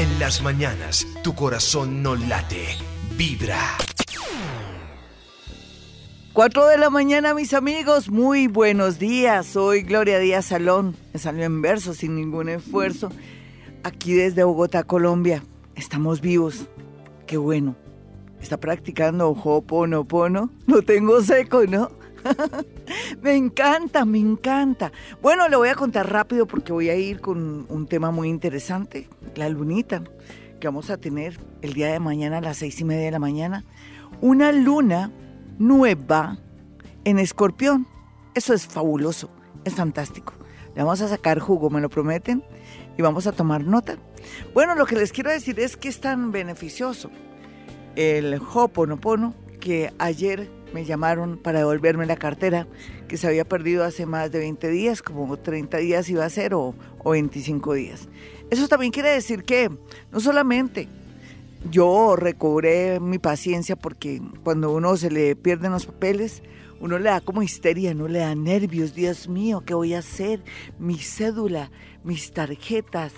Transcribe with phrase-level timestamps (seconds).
[0.00, 2.64] En las mañanas, tu corazón no late,
[3.18, 3.76] vibra.
[6.32, 9.44] 4 de la mañana, mis amigos, muy buenos días.
[9.44, 10.96] Soy Gloria Díaz Salón.
[11.12, 13.12] Me salió en verso sin ningún esfuerzo.
[13.82, 15.44] Aquí desde Bogotá, Colombia.
[15.74, 16.64] Estamos vivos.
[17.26, 17.76] Qué bueno.
[18.40, 20.48] Está practicando Ho'oponopono.
[20.66, 21.90] Lo tengo seco, ¿no?
[23.22, 24.92] me encanta, me encanta.
[25.22, 29.08] Bueno, le voy a contar rápido porque voy a ir con un tema muy interesante,
[29.34, 30.02] la lunita,
[30.60, 33.18] que vamos a tener el día de mañana a las seis y media de la
[33.18, 33.64] mañana.
[34.20, 35.10] Una luna
[35.58, 36.38] nueva
[37.04, 37.86] en escorpión.
[38.34, 39.30] Eso es fabuloso,
[39.64, 40.34] es fantástico.
[40.74, 42.44] Le vamos a sacar jugo, ¿me lo prometen?
[42.96, 43.96] Y vamos a tomar nota.
[44.54, 47.10] Bueno, lo que les quiero decir es que es tan beneficioso
[47.96, 52.66] el Hoponopono que ayer me llamaron para devolverme la cartera
[53.08, 56.54] que se había perdido hace más de 20 días, como 30 días iba a ser
[56.54, 58.08] o, o 25 días.
[58.50, 59.70] Eso también quiere decir que
[60.12, 60.88] no solamente
[61.70, 66.42] yo recobré mi paciencia porque cuando uno se le pierden los papeles,
[66.80, 70.42] uno le da como histeria, no le da nervios, Dios mío, ¿qué voy a hacer?
[70.78, 71.70] Mi cédula,
[72.04, 73.12] mis tarjetas,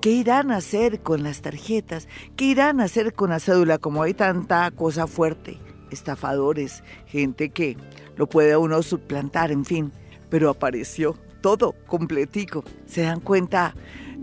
[0.00, 2.08] ¿qué irán a hacer con las tarjetas?
[2.34, 3.78] ¿Qué irán a hacer con la cédula?
[3.78, 5.58] Como hay tanta cosa fuerte
[5.94, 7.76] estafadores, gente que
[8.16, 9.92] lo puede uno suplantar, en fin,
[10.28, 12.64] pero apareció todo completico.
[12.86, 13.74] ¿Se dan cuenta?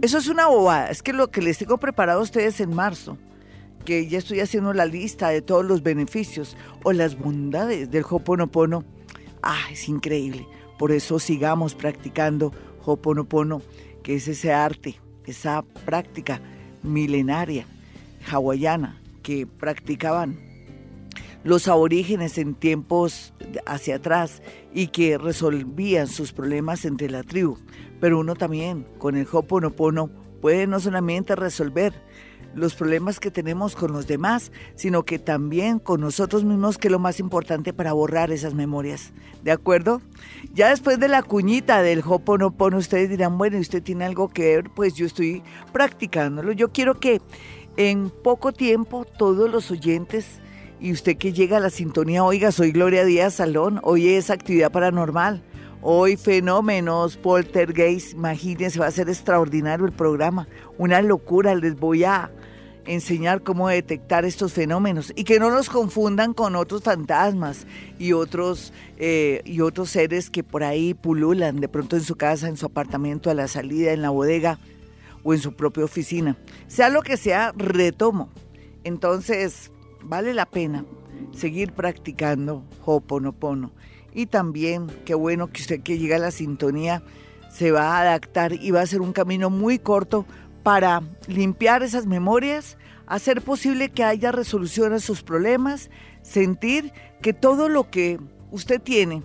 [0.02, 3.18] Eso es una bobada, es que lo que les tengo preparado a ustedes en marzo,
[3.86, 8.84] que ya estoy haciendo la lista de todos los beneficios o las bondades del Hoponopono,
[9.42, 10.48] ah, es increíble.
[10.78, 12.52] Por eso sigamos practicando
[12.84, 13.62] Hoponopono,
[14.04, 16.42] que es ese arte, esa práctica
[16.84, 17.66] milenaria
[18.32, 20.51] hawaiana que practicaban
[21.44, 23.34] los aborígenes en tiempos
[23.66, 24.42] hacia atrás
[24.74, 27.58] y que resolvían sus problemas entre la tribu.
[28.00, 30.10] Pero uno también, con el Hoponopono,
[30.42, 31.94] puede no solamente resolver
[32.54, 36.92] los problemas que tenemos con los demás, sino que también con nosotros mismos, que es
[36.92, 39.14] lo más importante para borrar esas memorias.
[39.44, 40.02] ¿De acuerdo?
[40.54, 44.58] Ya después de la cuñita del Hoponopono, ustedes dirán, bueno, ¿y usted tiene algo que
[44.58, 44.70] ver?
[44.76, 46.52] Pues yo estoy practicándolo.
[46.52, 47.22] Yo quiero que
[47.78, 50.42] en poco tiempo todos los oyentes
[50.82, 54.72] y usted que llega a la sintonía, oiga, soy Gloria Díaz Salón, hoy es actividad
[54.72, 55.44] paranormal,
[55.82, 60.48] hoy fenómenos, poltergeist, imagínense, va a ser extraordinario el programa,
[60.80, 62.32] una locura, les voy a
[62.86, 67.68] enseñar cómo detectar estos fenómenos y que no los confundan con otros fantasmas
[68.00, 72.48] y otros, eh, y otros seres que por ahí pululan de pronto en su casa,
[72.48, 74.58] en su apartamento, a la salida, en la bodega
[75.22, 76.38] o en su propia oficina.
[76.68, 78.30] Sea lo que sea, retomo.
[78.84, 79.71] Entonces,
[80.04, 80.86] vale la pena
[81.34, 83.72] seguir practicando Hoponopono.
[84.14, 87.02] Y también, qué bueno que usted que llega a la sintonía
[87.50, 90.26] se va a adaptar y va a ser un camino muy corto
[90.64, 95.90] para limpiar esas memorias, hacer posible que haya resolución a sus problemas,
[96.22, 98.20] sentir que todo lo que
[98.52, 99.24] usted tiene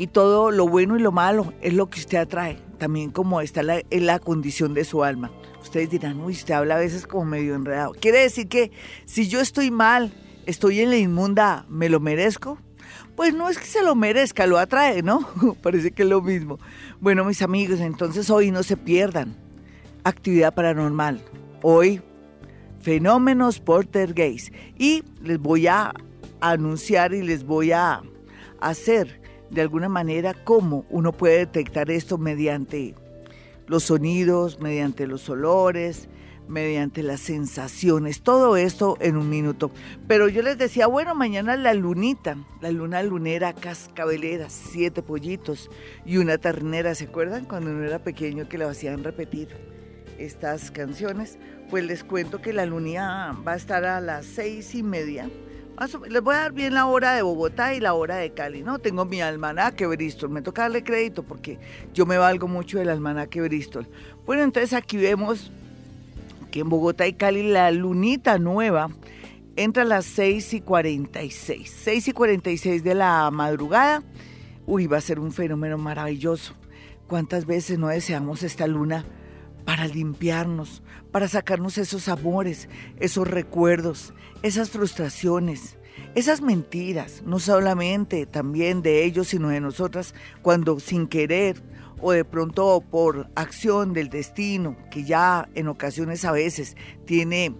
[0.00, 3.60] y todo lo bueno y lo malo es lo que usted atrae, también como está
[3.90, 5.30] en la condición de su alma.
[5.60, 7.92] Ustedes dirán, uy, usted habla a veces como medio enredado.
[7.92, 8.72] Quiere decir que
[9.04, 10.10] si yo estoy mal,
[10.46, 12.56] estoy en la inmunda, ¿me lo merezco?
[13.14, 15.28] Pues no es que se lo merezca, lo atrae, ¿no?
[15.62, 16.58] Parece que es lo mismo.
[16.98, 19.36] Bueno, mis amigos, entonces hoy no se pierdan
[20.04, 21.22] actividad paranormal.
[21.60, 22.00] Hoy,
[22.80, 23.62] fenómenos
[24.14, 25.92] gays Y les voy a
[26.40, 28.00] anunciar y les voy a
[28.62, 29.19] hacer
[29.50, 32.94] de alguna manera cómo uno puede detectar esto mediante
[33.66, 36.08] los sonidos, mediante los olores,
[36.50, 39.70] mediante las sensaciones, todo esto en un minuto.
[40.08, 45.70] Pero yo les decía, bueno, mañana la lunita, la luna lunera cascabelera, siete pollitos
[46.04, 49.48] y una ternera, ¿se acuerdan cuando uno era pequeño que le hacían repetir
[50.18, 51.38] estas canciones?
[51.70, 55.30] Pues les cuento que la lunía va a estar a las seis y media
[56.08, 58.78] les voy a dar bien la hora de Bogotá y la hora de Cali, ¿no?
[58.78, 61.58] Tengo mi almanaque Bristol, me toca darle crédito porque
[61.94, 63.86] yo me valgo mucho del almanaque Bristol.
[64.26, 65.50] Bueno, entonces aquí vemos
[66.50, 68.90] que en Bogotá y Cali la lunita nueva
[69.56, 71.74] entra a las 6 y 46.
[71.82, 74.02] 6 y 46 de la madrugada.
[74.66, 76.54] Uy, va a ser un fenómeno maravilloso.
[77.06, 79.04] ¿Cuántas veces no deseamos esta luna
[79.64, 82.68] para limpiarnos, para sacarnos esos amores,
[82.98, 85.76] esos recuerdos, esas frustraciones,
[86.14, 91.62] esas mentiras, no solamente también de ellos, sino de nosotras, cuando sin querer
[92.00, 97.54] o de pronto por acción del destino, que ya en ocasiones a veces tiene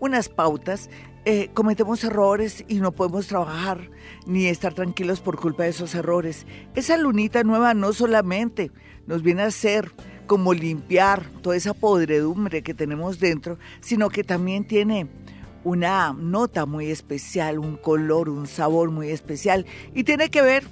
[0.00, 0.90] unas pautas,
[1.24, 3.90] eh, cometemos errores y no podemos trabajar
[4.26, 6.46] ni estar tranquilos por culpa de esos errores.
[6.74, 8.70] Esa lunita nueva no solamente
[9.06, 9.92] nos viene a hacer
[10.28, 15.08] como limpiar toda esa podredumbre que tenemos dentro, sino que también tiene
[15.64, 20.64] una nota muy especial, un color, un sabor muy especial y tiene que ver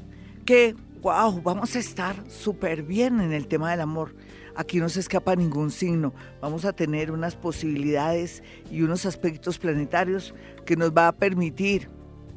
[0.44, 4.14] que, wow, vamos a estar súper bien en el tema del amor.
[4.54, 6.14] Aquí no se escapa ningún signo.
[6.40, 11.90] Vamos a tener unas posibilidades y unos aspectos planetarios que nos va a permitir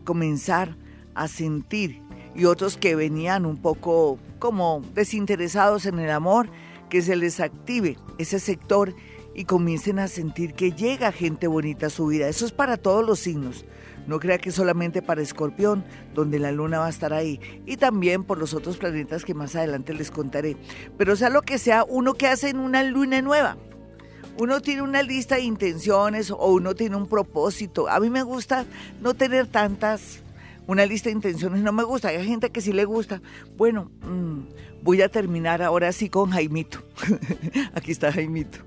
[0.06, 0.76] comenzar
[1.16, 2.02] a sentir
[2.34, 6.50] y otros que venían un poco como desinteresados en el amor,
[6.90, 8.94] que se les active ese sector
[9.36, 12.28] y comiencen a sentir que llega gente bonita a su vida.
[12.28, 13.66] Eso es para todos los signos.
[14.08, 18.24] No crea que solamente para Escorpión, donde la luna va a estar ahí, y también
[18.24, 20.58] por los otros planetas que más adelante les contaré.
[20.98, 23.58] Pero sea lo que sea, uno que hace en una luna nueva.
[24.38, 27.90] Uno tiene una lista de intenciones o uno tiene un propósito.
[27.90, 28.66] A mí me gusta
[29.02, 30.24] no tener tantas
[30.70, 33.24] una lista de intenciones no me gusta, hay gente que sí le gusta.
[33.58, 36.80] Bueno, mm, voy a terminar ahora sí con Jaimito.
[37.74, 38.60] Aquí está Jaimito.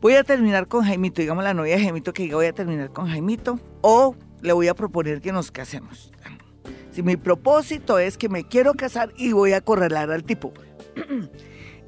[0.00, 3.08] Voy a terminar con Jaimito, digamos la novia de Jaimito que voy a terminar con
[3.08, 6.12] Jaimito o le voy a proponer que nos casemos.
[6.90, 10.52] Si mi propósito es que me quiero casar y voy a correlar al tipo.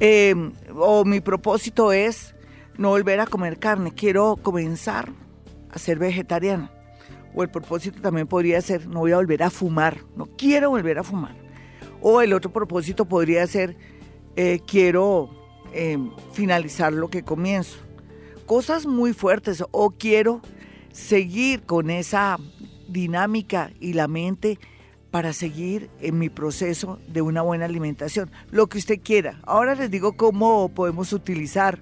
[0.01, 2.35] Em, o mi propósito es
[2.77, 5.13] no volver a comer carne, quiero comenzar
[5.71, 6.73] a ser vegetariana
[7.35, 10.99] o el propósito también podría ser, no voy a volver a fumar, no quiero volver
[10.99, 11.44] a fumar.
[12.07, 13.79] O el otro propósito podría ser,
[14.37, 15.31] eh, quiero
[15.73, 17.79] em, finalizar lo que comienzo.
[18.45, 19.65] Cosas muy fuertes.
[19.71, 20.43] O quiero
[20.93, 22.37] seguir con esa
[22.89, 24.59] dinámica y la mente
[25.11, 28.31] para seguir en mi proceso de una buena alimentación.
[28.51, 29.41] Lo que usted quiera.
[29.45, 31.79] Ahora les digo cómo podemos utilizar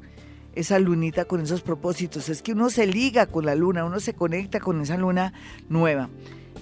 [0.54, 2.28] esa lunita con esos propósitos.
[2.28, 5.32] Es que uno se liga con la luna, uno se conecta con esa luna
[5.68, 6.10] nueva.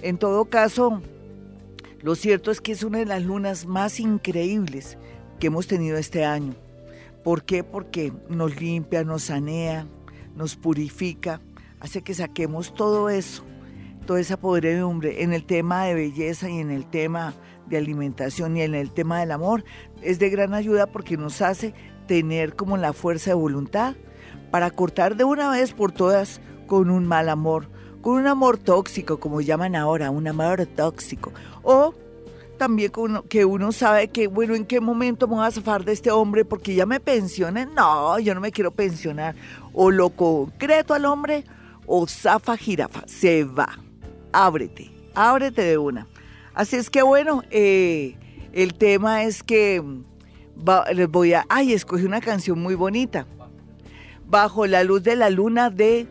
[0.01, 1.03] En todo caso,
[2.01, 4.97] lo cierto es que es una de las lunas más increíbles
[5.39, 6.55] que hemos tenido este año.
[7.23, 7.63] ¿Por qué?
[7.63, 9.87] Porque nos limpia, nos sanea,
[10.35, 11.41] nos purifica,
[11.79, 13.43] hace que saquemos todo eso,
[14.05, 17.35] toda esa podredumbre en el tema de belleza y en el tema
[17.67, 19.63] de alimentación y en el tema del amor.
[20.01, 21.73] Es de gran ayuda porque nos hace
[22.07, 23.95] tener como la fuerza de voluntad
[24.49, 27.69] para cortar de una vez por todas con un mal amor,
[28.01, 31.31] con un amor tóxico, como llaman ahora, un amor tóxico.
[31.63, 31.93] O
[32.57, 32.91] también
[33.27, 36.45] que uno sabe que, bueno, ¿en qué momento me voy a zafar de este hombre?
[36.45, 37.65] Porque ya me pensioné.
[37.65, 39.35] No, yo no me quiero pensionar.
[39.73, 41.43] O lo concreto al hombre,
[41.87, 43.01] o zafa jirafa.
[43.07, 43.79] Se va.
[44.31, 46.07] Ábrete, ábrete de una.
[46.53, 48.15] Así es que, bueno, eh,
[48.53, 49.83] el tema es que
[50.93, 51.45] les voy a...
[51.49, 53.25] Ay, escogí una canción muy bonita.
[54.27, 56.07] Bajo la luz de la luna de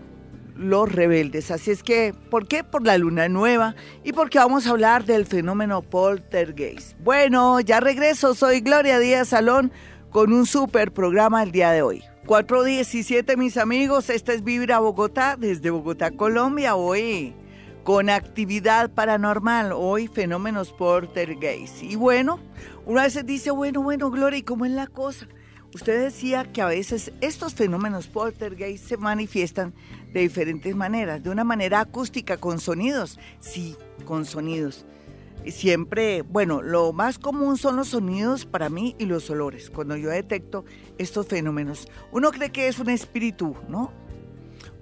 [0.61, 1.51] los rebeldes.
[1.51, 2.63] Así es que, ¿por qué?
[2.63, 3.75] Por la luna nueva
[4.05, 6.97] y porque vamos a hablar del fenómeno poltergeist.
[7.01, 9.73] Bueno, ya regreso, soy Gloria Díaz Salón
[10.11, 12.05] con un super programa el día de hoy.
[12.27, 17.35] 417 mis amigos, esta es Vibra Bogotá, desde Bogotá, Colombia, hoy
[17.83, 21.83] con actividad paranormal, hoy fenómenos poltergeist.
[21.83, 22.39] Y bueno,
[22.85, 25.27] una vez dice, bueno, bueno, Gloria, ¿y cómo es la cosa?
[25.73, 29.73] Usted decía que a veces estos fenómenos poltergeist se manifiestan
[30.13, 34.85] de diferentes maneras, de una manera acústica, con sonidos, sí, con sonidos.
[35.47, 40.11] Siempre, bueno, lo más común son los sonidos para mí y los olores, cuando yo
[40.11, 40.65] detecto
[40.99, 41.89] estos fenómenos.
[42.11, 43.93] Uno cree que es un espíritu, ¿no?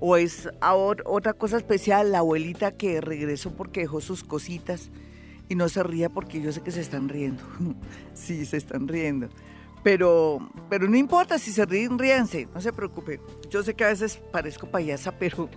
[0.01, 4.91] O es otra cosa especial, la abuelita que regresó porque dejó sus cositas
[5.49, 7.43] y no se ría porque yo sé que se están riendo.
[8.15, 9.29] sí, se están riendo.
[9.83, 13.21] Pero, pero no importa si se ríen, ríanse, no se preocupe.
[13.49, 15.49] Yo sé que a veces parezco payasa, pero,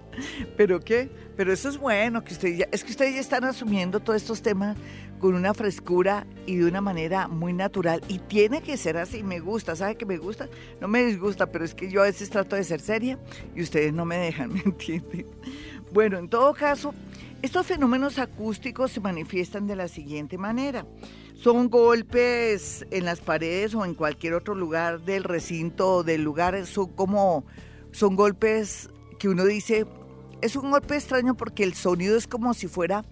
[0.56, 4.00] pero qué, pero eso es bueno, que ustedes ya, es que ustedes ya están asumiendo
[4.00, 4.76] todos estos temas
[5.18, 8.02] con una frescura y de una manera muy natural.
[8.08, 10.48] Y tiene que ser así, me gusta, ¿sabe que me gusta?
[10.80, 13.18] No me disgusta, pero es que yo a veces trato de ser seria
[13.54, 15.26] y ustedes no me dejan, ¿me entienden?
[15.92, 16.94] Bueno, en todo caso,
[17.42, 20.86] estos fenómenos acústicos se manifiestan de la siguiente manera.
[21.34, 26.66] Son golpes en las paredes o en cualquier otro lugar del recinto o del lugar.
[26.66, 27.44] Son como,
[27.92, 28.88] son golpes
[29.18, 29.86] que uno dice,
[30.40, 33.04] es un golpe extraño porque el sonido es como si fuera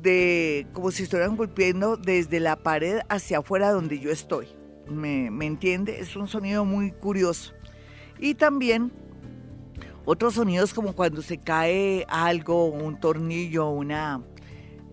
[0.00, 4.48] de, como si estuvieran golpeando desde la pared hacia afuera donde yo estoy.
[4.88, 6.00] ¿Me, me entiende?
[6.00, 7.52] Es un sonido muy curioso.
[8.18, 8.90] Y también
[10.04, 14.22] otros sonidos como cuando se cae algo, un tornillo, una...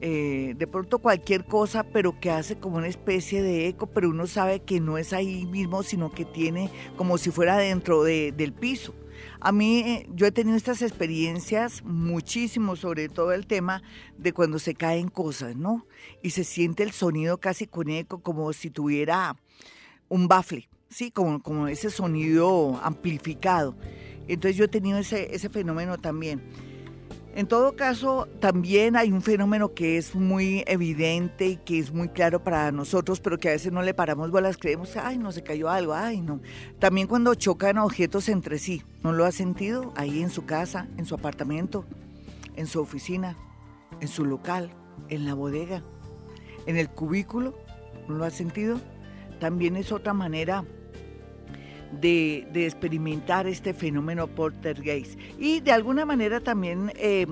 [0.03, 4.25] Eh, de pronto cualquier cosa, pero que hace como una especie de eco, pero uno
[4.25, 8.95] sabe que no es ahí mismo, sino que tiene como si fuera dentro del piso.
[9.39, 13.83] A mí, eh, yo he tenido estas experiencias muchísimo, sobre todo el tema
[14.17, 15.85] de cuando se caen cosas, ¿no?
[16.23, 19.35] Y se siente el sonido casi con eco, como si tuviera
[20.09, 23.75] un bafle sí, como, como ese sonido amplificado.
[24.33, 26.41] Entonces yo he tenido ese, ese fenómeno también.
[27.35, 32.09] En todo caso, también hay un fenómeno que es muy evidente y que es muy
[32.09, 35.43] claro para nosotros, pero que a veces no le paramos bolas, creemos, ay, no se
[35.43, 36.41] cayó algo, ay, no.
[36.79, 39.93] También cuando chocan objetos entre sí, ¿no lo ha sentido?
[39.95, 41.85] Ahí en su casa, en su apartamento,
[42.55, 43.37] en su oficina,
[43.99, 44.71] en su local,
[45.09, 45.83] en la bodega,
[46.65, 47.57] en el cubículo,
[48.07, 48.79] ¿no lo ha sentido?
[49.39, 50.65] También es otra manera
[51.99, 55.19] de, experimentar este fenómeno poltergeist.
[55.39, 57.25] Y de alguna manera también, eh,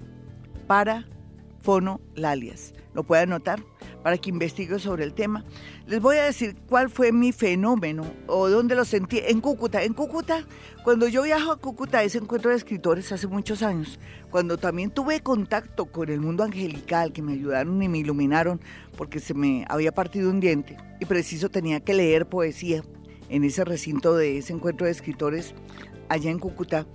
[0.67, 2.75] Parafonolalias.
[2.95, 3.63] ¿Lo pueden anotar?
[4.03, 5.45] para que investigue sobre el tema.
[5.87, 9.19] Les voy a decir cuál fue mi fenómeno o dónde lo sentí.
[9.19, 9.83] En Cúcuta.
[9.83, 10.47] En Cúcuta,
[10.85, 13.99] cuando yo viajo a Cúcuta, ese encuentro de escritores hace muchos años,
[14.31, 18.61] cuando también tuve contacto con el mundo angelical, que me ayudaron y me iluminaron
[18.97, 22.83] porque se me había partido un diente y preciso tenía que leer poesía
[23.29, 25.55] en ese recinto de ese encuentro de escritores
[26.09, 26.87] allá en Cúcuta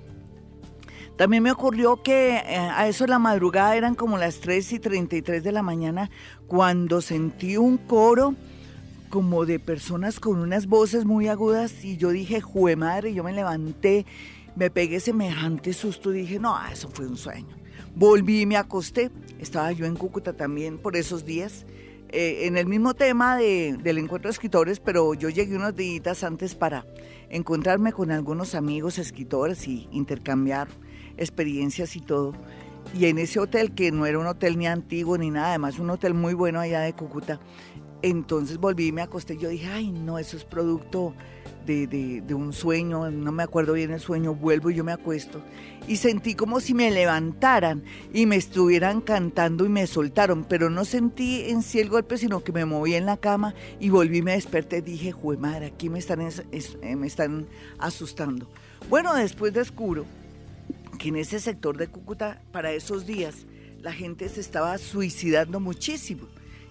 [1.18, 4.80] también me ocurrió que eh, a eso de la madrugada eran como las 3 y
[4.80, 6.10] 33 de la mañana
[6.48, 8.36] cuando sentí un coro
[9.10, 13.32] como de personas con unas voces muy agudas y yo dije, jue madre, yo me
[13.32, 14.06] levanté,
[14.58, 17.56] me pegué semejante susto dije, no, eso fue un sueño.
[17.96, 21.66] Volví y me acosté, estaba yo en Cúcuta también por esos días,
[22.10, 26.26] eh, en el mismo tema de, del encuentro de escritores, pero yo llegué unos días
[26.26, 26.86] antes para
[27.30, 30.68] encontrarme con algunos amigos escritores y intercambiar
[31.18, 32.34] experiencias y todo.
[32.94, 35.90] Y en ese hotel, que no era un hotel ni antiguo ni nada, además un
[35.90, 37.40] hotel muy bueno allá de Cúcuta,
[38.02, 39.38] entonces volví y me acosté.
[39.38, 41.14] Yo dije, ay, no, eso es producto
[41.66, 41.88] de,
[42.22, 45.42] de, un sueño, no me acuerdo bien el sueño, vuelvo y yo me acuesto.
[45.88, 50.86] Y sentí como si me levantaran y me estuvieran cantando y me soltaron, pero no
[50.86, 54.22] sentí en sí el golpe, sino que me moví en la cama y volví y
[54.22, 54.82] me desperté.
[54.82, 57.48] Dije, jue madre, aquí me están, eh, me están
[57.80, 58.48] asustando.
[58.90, 60.06] Bueno, después descubro
[60.98, 63.46] que en ese sector de Cúcuta, para esos días,
[63.82, 66.28] la gente se estaba suicidando muchísimo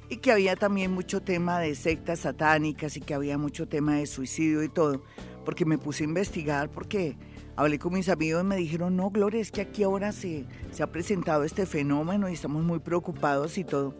[0.09, 4.07] y que había también mucho tema de sectas satánicas y que había mucho tema de
[4.07, 5.02] suicidio y todo,
[5.45, 7.16] porque me puse a investigar, porque
[7.57, 10.83] hablé con mis amigos y me dijeron, no, Gloria, es que aquí ahora se, se
[10.83, 13.95] ha presentado este fenómeno y estamos muy preocupados y todo.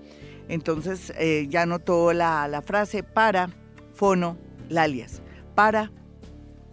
[0.49, 3.49] Entonces eh, ya notó la, la frase para
[3.95, 4.37] fono
[4.69, 5.23] lalias,
[5.54, 5.90] para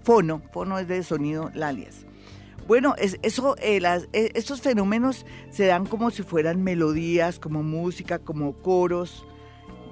[0.04, 2.06] fono, fono es de sonido lalias.
[2.68, 3.82] Bueno, eso, eh,
[4.14, 9.26] eh, estos fenómenos se dan como si fueran melodías, como música, como coros,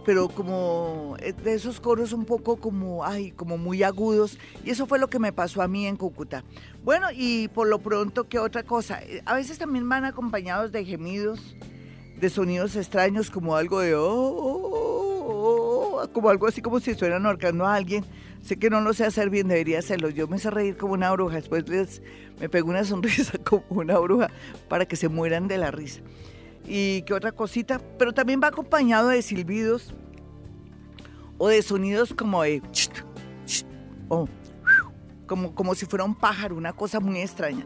[0.06, 4.38] pero como eh, de esos coros un poco como, ay, como muy agudos.
[4.64, 6.44] Y eso fue lo que me pasó a mí en Cúcuta.
[6.84, 9.02] Bueno, y por lo pronto, ¿qué otra cosa?
[9.26, 11.56] A veces también van acompañados de gemidos,
[12.20, 14.79] de sonidos extraños, como algo de, oh, oh, oh
[16.08, 18.06] como algo así como si estuvieran ahorcando a alguien.
[18.42, 20.10] Sé que no lo sé hacer bien, debería hacerlo.
[20.10, 22.02] Yo me hice reír como una bruja, después les,
[22.40, 24.30] me pego una sonrisa como una bruja
[24.68, 26.02] para que se mueran de la risa.
[26.66, 29.94] Y qué otra cosita, pero también va acompañado de silbidos
[31.38, 32.62] o de sonidos como de
[35.26, 37.66] como, como si fuera un pájaro, una cosa muy extraña.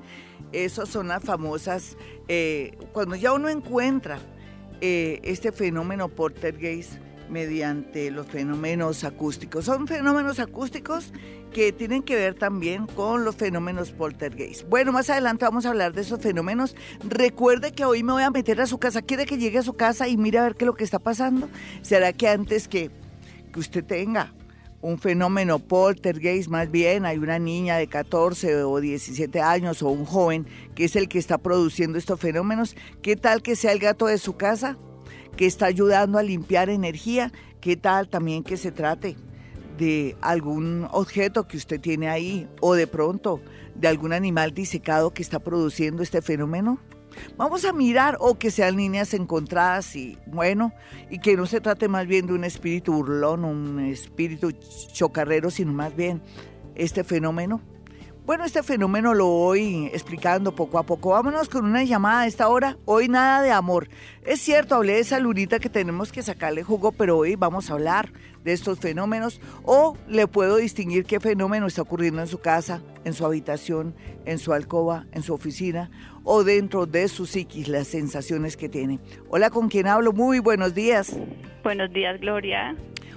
[0.51, 1.97] Esas son las famosas,
[2.27, 4.19] eh, cuando ya uno encuentra
[4.81, 6.93] eh, este fenómeno poltergeist,
[7.33, 9.65] mediante los fenómenos acústicos.
[9.65, 11.11] Son fenómenos acústicos
[11.51, 14.69] que tienen que ver también con los fenómenos poltergeist.
[14.69, 16.75] Bueno, más adelante vamos a hablar de esos fenómenos.
[17.03, 19.01] Recuerde que hoy me voy a meter a su casa.
[19.01, 20.99] ¿Quiere que llegue a su casa y mire a ver qué es lo que está
[20.99, 21.49] pasando?
[21.81, 22.91] ¿Será que antes que,
[23.51, 24.31] que usted tenga
[24.81, 30.05] un fenómeno poltergeist, más bien hay una niña de 14 o 17 años o un
[30.05, 32.75] joven que es el que está produciendo estos fenómenos?
[33.01, 34.77] ¿Qué tal que sea el gato de su casa?
[35.35, 37.31] Que está ayudando a limpiar energía.
[37.61, 39.15] ¿Qué tal también que se trate
[39.77, 43.41] de algún objeto que usted tiene ahí o de pronto
[43.75, 46.79] de algún animal disecado que está produciendo este fenómeno?
[47.37, 50.73] Vamos a mirar o que sean líneas encontradas y bueno,
[51.11, 54.51] y que no se trate más bien de un espíritu burlón, un espíritu
[54.91, 56.21] chocarrero, sino más bien
[56.75, 57.61] este fenómeno
[58.25, 61.09] bueno, este fenómeno lo voy explicando poco a poco.
[61.09, 62.77] Vámonos con una llamada a esta hora.
[62.85, 63.89] Hoy nada de amor.
[64.25, 67.73] Es cierto, hablé de esa lunita que tenemos que sacarle jugo, pero hoy vamos a
[67.73, 68.13] hablar
[68.45, 69.41] de estos fenómenos.
[69.63, 73.93] O le puedo distinguir qué fenómeno está ocurriendo en su casa, en su habitación,
[74.25, 75.91] en su alcoba, en su oficina
[76.23, 78.99] o dentro de su psiquis, las sensaciones que tiene.
[79.29, 80.13] Hola, ¿con quién hablo?
[80.13, 81.19] Muy buenos días.
[81.61, 82.73] Buenos días, Gloria.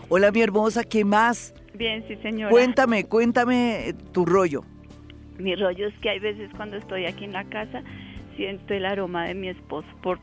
[0.09, 1.55] Hola, mi hermosa, ¿qué más?
[1.75, 2.51] Bien, sí, señora.
[2.51, 4.65] Cuéntame, cuéntame tu rollo.
[5.38, 7.83] Mi rollo es que hay veces cuando estoy aquí en la casa
[8.37, 10.19] siento el aroma de mi esposo por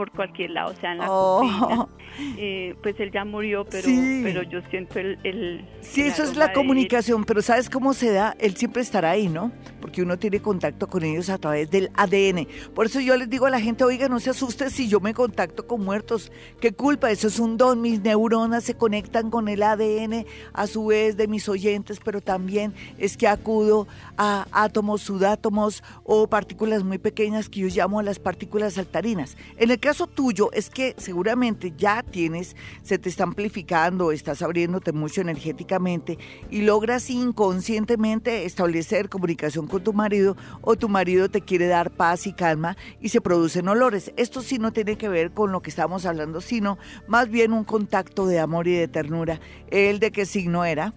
[0.00, 1.40] por cualquier lado, o sea, en la Oh.
[1.40, 1.86] cocina.
[2.36, 4.20] Eh, pues él ya murió, pero, Sí.
[4.24, 5.16] pero yo siento el...
[5.22, 8.34] el Sí, el eso es la comunicación, pero ¿sabes cómo se da?
[8.40, 9.52] Él siempre estará ahí, ¿no?
[9.80, 12.48] Porque uno tiene contacto con ellos a través del ADN.
[12.74, 15.14] Por eso yo les digo a la gente, oiga, no se asuste si yo me
[15.14, 16.32] contacto con muertos.
[16.60, 17.10] ¿Qué culpa?
[17.12, 17.80] Eso es un don.
[17.80, 22.74] Mis neuronas se conectan con el ADN a su vez de mis oyentes, pero también
[22.98, 23.86] es que acudo
[24.18, 29.36] a átomos, sudátomos o partículas muy pequeñas que yo llamo las partículas saltarinas.
[29.56, 34.92] En el caso tuyo es que seguramente ya tienes, se te está amplificando, estás abriéndote
[34.92, 36.18] mucho energéticamente
[36.50, 42.26] y logras inconscientemente establecer comunicación con tu marido o tu marido te quiere dar paz
[42.26, 44.12] y calma y se producen olores.
[44.16, 46.78] Esto sí no tiene que ver con lo que estamos hablando, sino
[47.08, 49.40] más bien un contacto de amor y de ternura.
[49.70, 50.94] ¿El de qué signo era?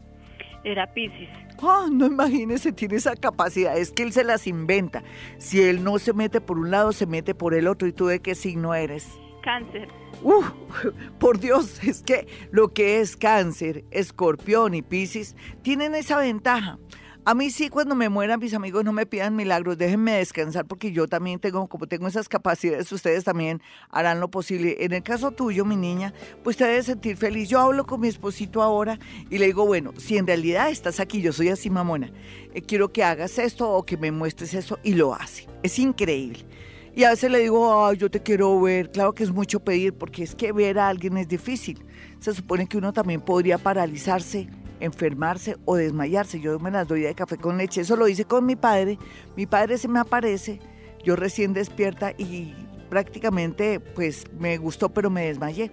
[0.64, 1.43] Era Pisces.
[1.66, 5.04] Ah, no imagínese, tiene esa capacidad, es que él se las inventa.
[5.38, 7.88] Si él no se mete por un lado, se mete por el otro.
[7.88, 9.08] ¿Y tú de qué signo eres?
[9.42, 9.88] Cáncer.
[10.22, 10.52] Uf,
[11.20, 16.80] por Dios, es que lo que es cáncer, escorpión y piscis tienen esa ventaja.
[17.26, 20.92] A mí sí, cuando me mueran mis amigos, no me pidan milagros, déjenme descansar porque
[20.92, 23.62] yo también tengo, como tengo esas capacidades, ustedes también
[23.92, 24.76] harán lo posible.
[24.82, 26.14] En el caso tuyo, mi niña,
[26.44, 27.48] pues te debes sentir feliz.
[27.48, 29.00] Yo hablo con mi esposito ahora
[29.30, 32.12] y le digo, bueno, si en realidad estás aquí, yo soy así mamona,
[32.54, 35.48] eh, quiero que hagas esto o que me muestres eso y lo hace.
[35.64, 36.40] Es increíble.
[36.94, 38.92] Y a veces le digo, ay, yo te quiero ver.
[38.92, 41.86] Claro que es mucho pedir, porque es que ver a alguien es difícil.
[42.20, 44.50] Se supone que uno también podría paralizarse,
[44.84, 46.40] enfermarse o desmayarse.
[46.40, 47.82] Yo me las doy de café con leche.
[47.82, 48.98] Eso lo hice con mi padre.
[49.36, 50.60] Mi padre se me aparece,
[51.04, 52.54] yo recién despierta y
[52.90, 55.72] prácticamente pues me gustó, pero me desmayé.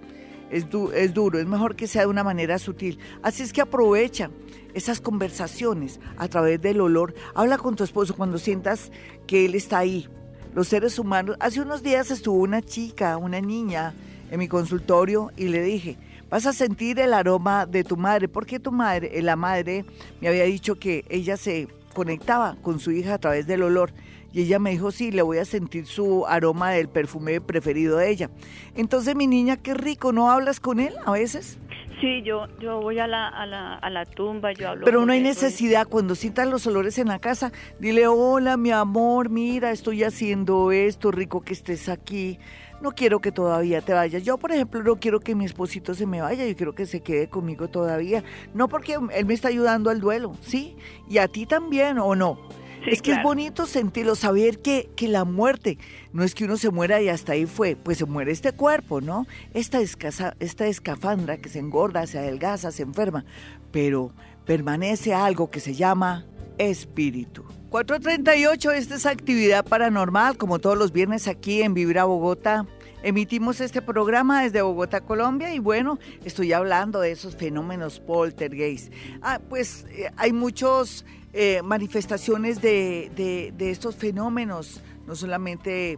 [0.51, 2.99] Es, du- es duro, es mejor que sea de una manera sutil.
[3.23, 4.31] Así es que aprovecha
[4.75, 7.15] esas conversaciones a través del olor.
[7.35, 8.91] Habla con tu esposo cuando sientas
[9.29, 10.09] que él está ahí.
[10.55, 13.95] Los seres humanos, hace unos días estuvo una chica, una niña
[14.33, 15.97] en mi consultorio y le dije,
[16.31, 19.85] vas a sentir el aroma de tu madre, porque tu madre, eh, la madre
[20.21, 23.93] me había dicho que ella se conectaba con su hija a través del olor.
[24.33, 28.11] Y ella me dijo, sí, le voy a sentir su aroma del perfume preferido de
[28.11, 28.31] ella.
[28.77, 31.59] Entonces, mi niña, qué rico, ¿no hablas con él a veces?
[32.01, 35.13] Sí, yo, yo voy a la, a, la, a la tumba, yo hablo Pero no
[35.13, 40.05] hay necesidad, cuando sientas los olores en la casa, dile, hola, mi amor, mira, estoy
[40.05, 42.39] haciendo esto, rico que estés aquí.
[42.81, 44.23] No quiero que todavía te vayas.
[44.23, 47.01] Yo, por ejemplo, no quiero que mi esposito se me vaya, yo quiero que se
[47.01, 48.25] quede conmigo todavía.
[48.55, 50.77] No porque él me está ayudando al duelo, ¿sí?
[51.09, 52.39] Y a ti también, ¿o no?
[52.85, 55.77] Sí, es que es bonito sentirlo, saber que, que la muerte
[56.15, 59.03] no es que uno se muera y hasta ahí fue, pues se muere este cuerpo,
[59.03, 59.27] ¿no?
[59.53, 63.27] Esta, escasa, esta escafandra que se engorda, se adelgaza, se enferma,
[63.71, 64.13] pero
[64.47, 66.25] permanece algo que se llama
[66.57, 67.45] espíritu.
[67.71, 72.67] 438, esta es actividad paranormal, como todos los viernes aquí en Vibra Bogotá.
[73.05, 78.93] Emitimos este programa desde Bogotá, Colombia, y bueno, estoy hablando de esos fenómenos poltergeist.
[79.23, 85.97] Ah, pues eh, hay muchos eh, manifestaciones de, estos fenómenos, no solamente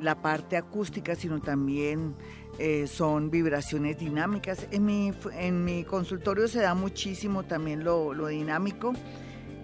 [0.00, 2.14] la parte acústica, sino también
[2.58, 4.66] eh, son vibraciones dinámicas.
[4.70, 8.94] En mi, en mi consultorio se da muchísimo también lo dinámico,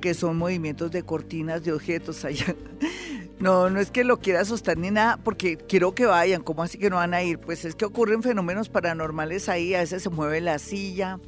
[0.01, 2.55] que son movimientos de cortinas de objetos allá.
[3.41, 6.43] No, no es que lo quiera asustar ni nada, porque quiero que vayan.
[6.43, 7.39] ¿Cómo así que no van a ir?
[7.39, 9.75] Pues es que ocurren fenómenos paranormales ahí.
[9.75, 11.21] A veces se mueve la silla,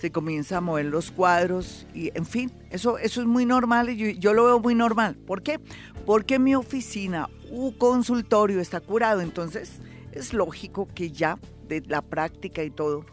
[0.00, 3.96] se comienza a mover los cuadros y, en fin, eso, eso es muy normal y
[3.96, 5.16] yo, yo lo veo muy normal.
[5.16, 5.60] ¿Por qué?
[6.06, 9.80] Porque mi oficina, un consultorio está curado, entonces
[10.12, 13.04] es lógico que ya de la práctica y todo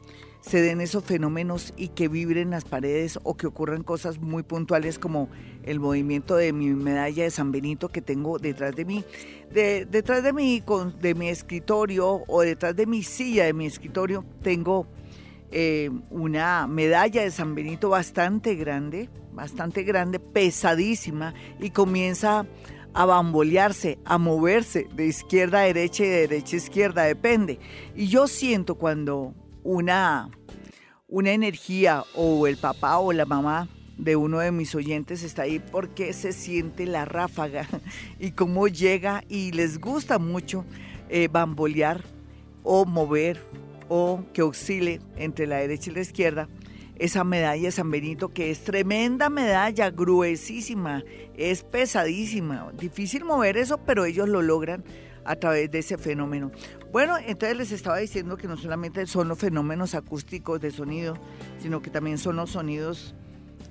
[0.47, 4.97] se den esos fenómenos y que vibren las paredes o que ocurran cosas muy puntuales
[4.97, 5.29] como
[5.63, 9.03] el movimiento de mi medalla de San Benito que tengo detrás de mí,
[9.51, 10.63] de, detrás de mi,
[11.01, 14.87] de mi escritorio o detrás de mi silla de mi escritorio tengo
[15.51, 22.45] eh, una medalla de San Benito bastante grande, bastante grande, pesadísima y comienza
[22.93, 27.59] a bambolearse, a moverse de izquierda a derecha y de derecha a izquierda, depende.
[27.95, 29.35] Y yo siento cuando
[29.67, 30.29] una,
[31.09, 35.59] una energía o el papá o la mamá de uno de mis oyentes está ahí
[35.59, 37.67] porque se siente la ráfaga
[38.19, 40.63] y cómo llega y les gusta mucho
[41.09, 42.01] eh, bambolear
[42.63, 43.43] o mover
[43.89, 46.47] o que oscile entre la derecha y la izquierda
[46.95, 51.03] esa medalla de San Benito que es tremenda medalla, gruesísima,
[51.35, 54.83] es pesadísima, difícil mover eso, pero ellos lo logran
[55.27, 56.51] a través de ese fenómeno.
[56.91, 61.15] Bueno, entonces les estaba diciendo que no solamente son los fenómenos acústicos de sonido,
[61.59, 63.13] sino que también son los sonidos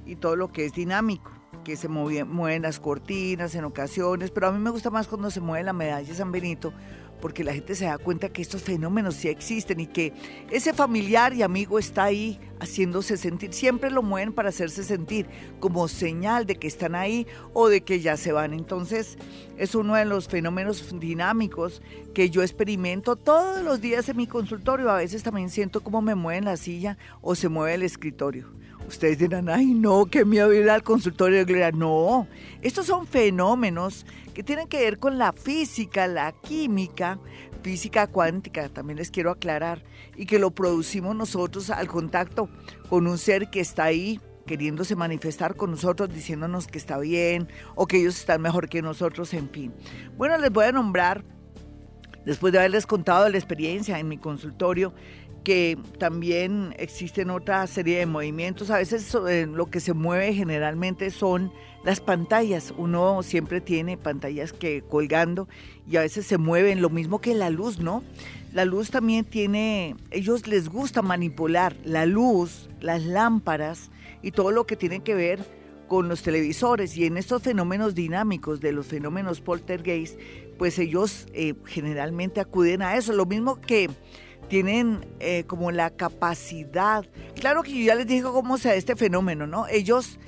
[0.05, 1.33] y todo lo que es dinámico
[1.64, 5.40] que se mueven las cortinas en ocasiones, pero a mí me gusta más cuando se
[5.40, 6.73] mueve la medalla de San Benito,
[7.20, 10.12] porque la gente se da cuenta que estos fenómenos sí existen y que
[10.50, 13.52] ese familiar y amigo está ahí haciéndose sentir.
[13.52, 15.26] Siempre lo mueven para hacerse sentir
[15.61, 18.52] como señal de que están ahí o de que ya se van.
[18.52, 19.18] Entonces
[19.57, 21.83] es uno de los fenómenos dinámicos
[22.14, 24.90] que yo experimento todos los días en mi consultorio.
[24.90, 28.48] A veces también siento cómo me mueven la silla o se mueve el escritorio.
[28.88, 31.72] Ustedes dirán, ay no, que miedo ir al consultorio de Gloria.
[31.72, 32.29] No,
[32.62, 37.18] estos son fenómenos que tienen que ver con la física, la química,
[37.62, 39.83] física cuántica, también les quiero aclarar,
[40.16, 42.49] y que lo producimos nosotros al contacto
[42.88, 47.87] con un ser que está ahí queriéndose manifestar con nosotros, diciéndonos que está bien o
[47.87, 49.75] que ellos están mejor que nosotros, en fin.
[50.16, 51.25] Bueno, les voy a nombrar,
[52.25, 54.94] después de haberles contado la experiencia en mi consultorio,
[55.47, 58.69] que también existen otra serie de movimientos.
[58.69, 61.53] A veces eh, lo que se mueve generalmente son
[61.85, 62.75] las pantallas.
[62.77, 65.47] Uno siempre tiene pantallas que colgando
[65.89, 68.03] y a veces se mueven, lo mismo que la luz, ¿no?
[68.53, 74.67] La luz también tiene, ellos les gusta manipular la luz, las lámparas y todo lo
[74.67, 75.39] que tiene que ver
[75.87, 80.19] con los televisores y en estos fenómenos dinámicos de los fenómenos poltergeist,
[80.59, 83.13] pues ellos eh, generalmente acuden a eso.
[83.13, 83.89] Lo mismo que
[84.49, 87.05] tienen eh, como la capacidad.
[87.35, 89.67] Claro que yo ya les dije cómo sea este fenómeno, ¿no?
[89.69, 90.19] Ellos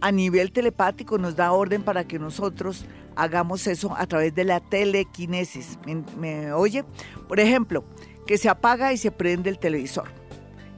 [0.00, 2.84] a nivel telepático nos da orden para que nosotros
[3.16, 5.78] hagamos eso a través de la telequinesis.
[6.18, 6.84] ¿Me, oye?
[7.28, 7.84] Por ejemplo,
[8.26, 10.08] que se apaga y se prende el televisor.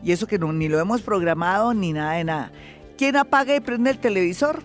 [0.03, 2.53] Y eso que no, ni lo hemos programado ni nada de nada.
[2.97, 4.63] ¿Quién apaga y prende el televisor?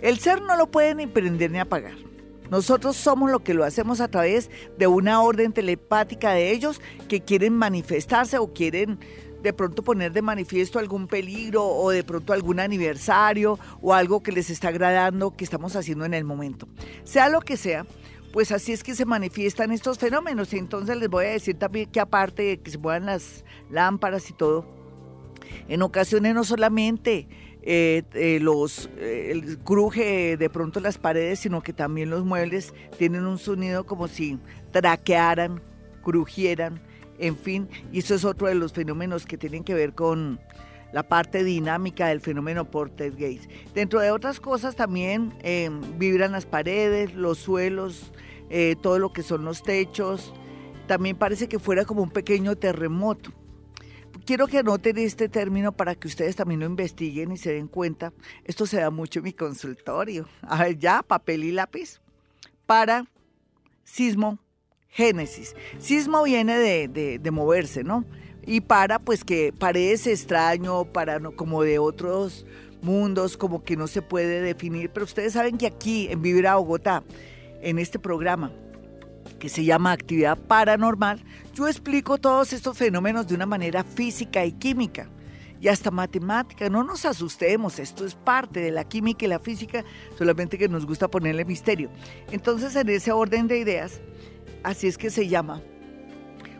[0.00, 1.94] El ser no lo puede ni prender ni apagar.
[2.52, 7.22] Nosotros somos lo que lo hacemos a través de una orden telepática de ellos que
[7.22, 8.98] quieren manifestarse o quieren
[9.42, 14.32] de pronto poner de manifiesto algún peligro o de pronto algún aniversario o algo que
[14.32, 16.68] les está agradando que estamos haciendo en el momento.
[17.04, 17.86] Sea lo que sea,
[18.34, 20.52] pues así es que se manifiestan estos fenómenos.
[20.52, 24.34] Entonces les voy a decir también que aparte de que se muevan las lámparas y
[24.34, 24.66] todo,
[25.68, 27.28] en ocasiones no solamente
[27.64, 33.24] eh, eh, los, eh, cruje de pronto las paredes, sino que también los muebles tienen
[33.24, 34.38] un sonido como si
[34.72, 35.62] traquearan,
[36.02, 36.82] crujieran,
[37.18, 40.40] en fin, y eso es otro de los fenómenos que tienen que ver con
[40.92, 43.48] la parte dinámica del fenómeno Gates.
[43.74, 45.32] Dentro de otras cosas también
[45.98, 48.12] vibran las paredes, los suelos,
[48.82, 50.34] todo lo que son los techos,
[50.88, 53.32] también parece que fuera como un pequeño terremoto
[54.24, 58.12] quiero que anoten este término para que ustedes también lo investiguen y se den cuenta.
[58.44, 60.28] Esto se da mucho en mi consultorio.
[60.42, 62.00] A ver, ya, papel y lápiz.
[62.66, 63.06] Para
[63.84, 64.38] sismo,
[64.88, 65.54] génesis.
[65.78, 68.04] Sismo viene de, de, moverse, ¿no?
[68.44, 72.46] Y para, pues que parece extraño, para no, como de otros
[72.82, 74.90] mundos, como que no se puede definir.
[74.90, 77.04] Pero ustedes saben que aquí, en Vivir a Bogotá,
[77.60, 78.52] en este programa,
[79.42, 81.20] que se llama actividad paranormal,
[81.52, 85.08] yo explico todos estos fenómenos de una manera física y química
[85.60, 86.68] y hasta matemática.
[86.68, 89.84] No nos asustemos, esto es parte de la química y la física,
[90.16, 91.90] solamente que nos gusta ponerle misterio.
[92.30, 94.00] Entonces, en ese orden de ideas,
[94.62, 95.60] así es que se llama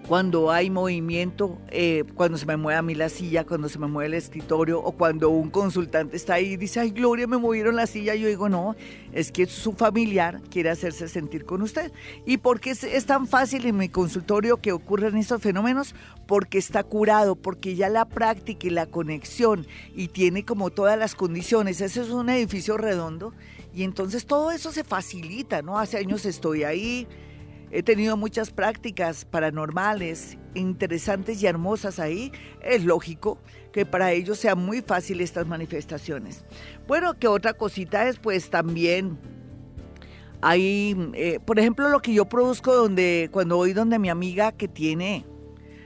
[0.08, 3.86] cuando hay movimiento, eh, cuando se me mueve a mí la silla, cuando se me
[3.86, 7.76] mueve el escritorio o cuando un consultante está ahí y dice, ay Gloria, me movieron
[7.76, 8.74] la silla, yo digo, no,
[9.12, 11.92] es que su familiar quiere hacerse sentir con usted.
[12.26, 15.94] ¿Y por qué es, tan fácil en mi consultorio que ocurren estos fenómenos?
[16.26, 21.14] Porque está curado, porque ya la práctica y la conexión y tiene como todas las
[21.14, 21.80] condiciones.
[21.80, 23.32] Ese es un edificio redondo
[23.72, 25.78] y entonces todo eso se facilita, ¿no?
[25.78, 27.06] Hace años estoy ahí
[27.74, 32.30] He tenido muchas prácticas paranormales interesantes y hermosas ahí.
[32.60, 33.38] Es lógico
[33.72, 36.44] que para ellos sea muy fácil estas manifestaciones.
[36.86, 39.18] Bueno, que otra cosita es pues también
[40.42, 44.68] hay, eh, por ejemplo, lo que yo produzco donde cuando voy donde mi amiga que
[44.68, 45.24] tiene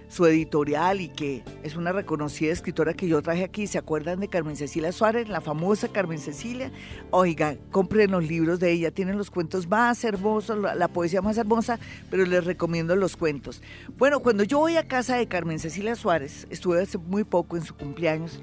[0.09, 3.66] su editorial y que es una reconocida escritora que yo traje aquí.
[3.66, 6.71] ¿Se acuerdan de Carmen Cecilia Suárez, la famosa Carmen Cecilia?
[7.11, 11.79] Oiga, compren los libros de ella, tienen los cuentos más hermosos, la, poesía más hermosa,
[12.11, 13.62] pero les recomiendo los cuentos.
[13.99, 17.64] Bueno, cuando yo voy a casa de Carmen Cecilia Suárez, estuve hace muy poco en
[17.64, 18.40] su cumpleaños,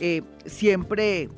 [0.00, 1.30] eh, siempre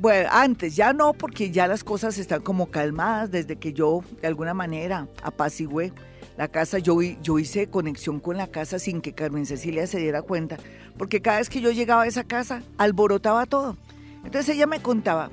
[0.00, 4.26] bueno, antes ya no, porque ya las cosas están como calmadas desde que yo de
[4.26, 5.92] alguna manera apacigué
[6.36, 10.22] la casa, yo, yo hice conexión con la casa sin que Carmen Cecilia se diera
[10.22, 10.56] cuenta,
[10.98, 13.76] porque cada vez que yo llegaba a esa casa, alborotaba todo.
[14.24, 15.30] Entonces ella me contaba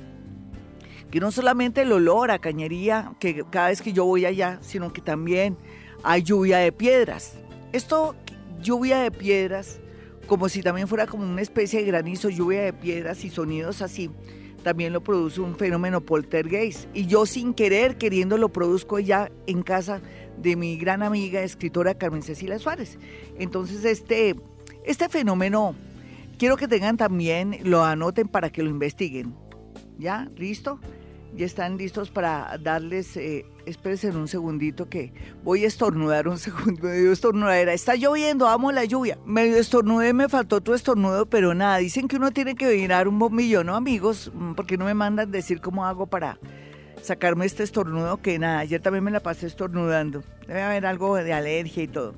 [1.10, 4.94] que no solamente el olor a cañería, que cada vez que yo voy allá, sino
[4.94, 5.58] que también
[6.04, 7.34] hay lluvia de piedras.
[7.74, 8.16] Esto,
[8.62, 9.80] lluvia de piedras,
[10.28, 14.10] como si también fuera como una especie de granizo, lluvia de piedras y sonidos así,
[14.64, 16.88] también lo produce un fenómeno poltergeist.
[16.94, 20.02] Y yo sin querer, queriendo, lo produzco ya en casa
[20.42, 22.98] de mi gran amiga escritora Carmen Cecilia Suárez.
[23.38, 24.36] Entonces este,
[24.84, 25.76] este fenómeno,
[26.38, 29.36] quiero que tengan también, lo anoten para que lo investiguen.
[29.98, 30.30] ¿Ya?
[30.36, 30.80] ¿Listo?
[31.34, 36.84] Ya están listos para darles, eh, espérense un segundito que voy a estornudar un segundo,
[36.84, 37.74] me dio estornudadera.
[37.74, 39.18] Está lloviendo, amo la lluvia.
[39.26, 43.18] Medio estornudé, me faltó tu estornudo, pero nada, dicen que uno tiene que mirar un
[43.18, 44.32] bombillo, ¿no, amigos?
[44.34, 46.38] Mm, porque no me mandan decir cómo hago para
[47.02, 50.24] sacarme este estornudo que nada, ayer también me la pasé estornudando.
[50.48, 52.14] Debe haber algo de alergia y todo.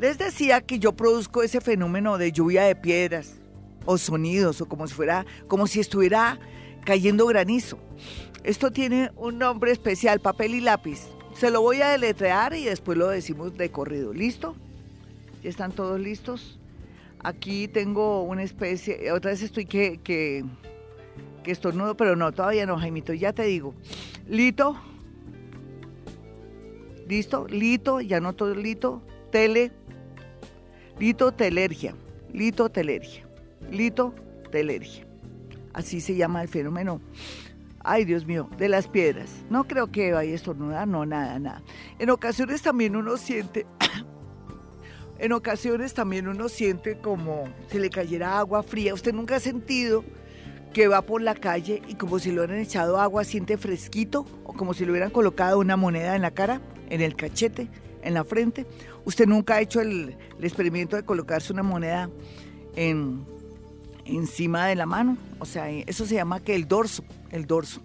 [0.00, 3.34] Les decía que yo produzco ese fenómeno de lluvia de piedras
[3.84, 6.38] o sonidos o como si fuera, como si estuviera
[6.84, 7.78] cayendo granizo.
[8.44, 11.00] Esto tiene un nombre especial, papel y lápiz.
[11.34, 14.12] Se lo voy a deletrear y después lo decimos de corrido.
[14.12, 14.56] ¿Listo?
[15.42, 16.58] ¿Ya están todos listos?
[17.24, 20.44] Aquí tengo una especie, otra vez estoy que, que,
[21.42, 23.74] que estornudo, pero no, todavía no, Jaimito, ya te digo.
[24.28, 24.76] Lito.
[27.08, 27.46] ¿Listo?
[27.48, 29.02] Lito, ya no todo lito.
[29.30, 29.72] Tele.
[30.98, 31.94] Lito telergia.
[32.32, 33.26] Lito telergia.
[33.70, 34.14] Lito
[34.50, 35.06] telergia.
[35.74, 37.00] Así se llama el fenómeno.
[37.84, 39.30] Ay, Dios mío, de las piedras.
[39.50, 41.62] No creo que vaya a estornudar, no, nada, nada.
[41.98, 43.66] En ocasiones también uno siente,
[45.18, 48.94] en ocasiones también uno siente como si le cayera agua fría.
[48.94, 50.04] ¿Usted nunca ha sentido
[50.72, 54.52] que va por la calle y como si le hubieran echado agua siente fresquito o
[54.52, 57.68] como si le hubieran colocado una moneda en la cara, en el cachete,
[58.02, 58.66] en la frente?
[59.04, 62.10] ¿Usted nunca ha hecho el, experimento de colocarse una moneda
[62.74, 63.24] en
[64.04, 65.16] encima de la mano.
[65.38, 67.82] O sea, eso se llama que el dorso, el dorso.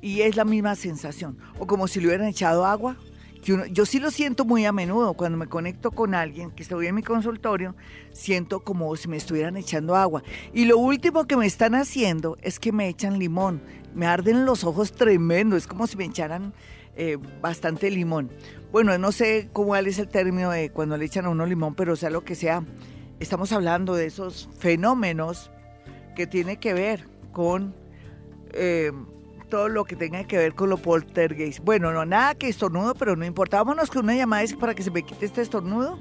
[0.00, 1.38] Y es la misma sensación.
[1.58, 2.96] O como si le hubieran echado agua.
[3.42, 6.94] Yo sí lo siento muy a menudo cuando me conecto con alguien que estoy en
[6.94, 7.74] mi consultorio,
[8.12, 10.22] siento como si me estuvieran echando agua.
[10.54, 13.60] Y lo último que me están haciendo es que me echan limón.
[13.96, 16.54] Me arden los ojos tremendo, es como si me echaran
[16.94, 18.30] eh, bastante limón.
[18.70, 21.96] Bueno, no sé cómo es el término de cuando le echan a uno limón, pero
[21.96, 22.64] sea lo que sea,
[23.18, 25.50] estamos hablando de esos fenómenos
[26.14, 27.74] que tiene que ver con
[28.52, 28.92] eh,
[29.52, 31.58] todo lo que tenga que ver con lo poltergeist.
[31.62, 33.58] Bueno, no, nada que estornudo, pero no importa.
[33.58, 35.98] Vámonos con una llamada para que se me quite este estornudo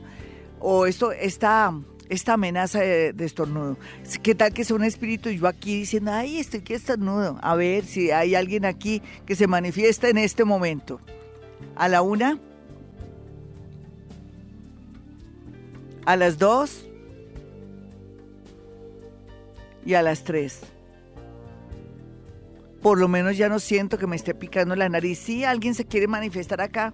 [0.62, 3.76] o esto, esta, esta amenaza de, estornudo.
[4.24, 7.40] ¿Qué tal que sea un espíritu y yo aquí diciendo, ay, estoy que estornudo?
[7.42, 11.02] A ver si hay alguien aquí que se manifiesta en este momento.
[11.76, 12.40] A la una.
[16.06, 16.88] A las dos
[19.86, 20.81] y a las 3.
[22.82, 25.20] Por lo menos ya no siento que me esté picando la nariz.
[25.20, 26.94] Si alguien se quiere manifestar acá,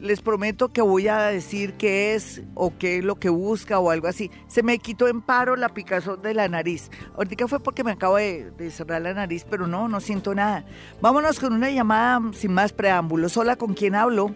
[0.00, 3.90] les prometo que voy a decir qué es o qué es lo que busca o
[3.90, 4.30] algo así.
[4.48, 6.90] Se me quitó en paro la picazón de la nariz.
[7.16, 10.64] Ahorita fue porque me acabo de, cerrar la nariz, pero no, no siento nada.
[11.02, 13.36] Vámonos con una llamada sin más preámbulos.
[13.36, 14.34] Hola, ¿con quién hablo?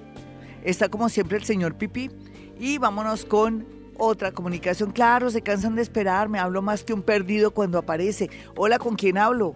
[0.65, 2.11] Está como siempre el señor Pipi.
[2.59, 3.67] Y vámonos con
[3.97, 4.93] otra comunicación.
[4.93, 8.29] Claro, se cansan de esperar, me hablo más que un perdido cuando aparece.
[8.57, 9.55] Hola, ¿con quién hablo?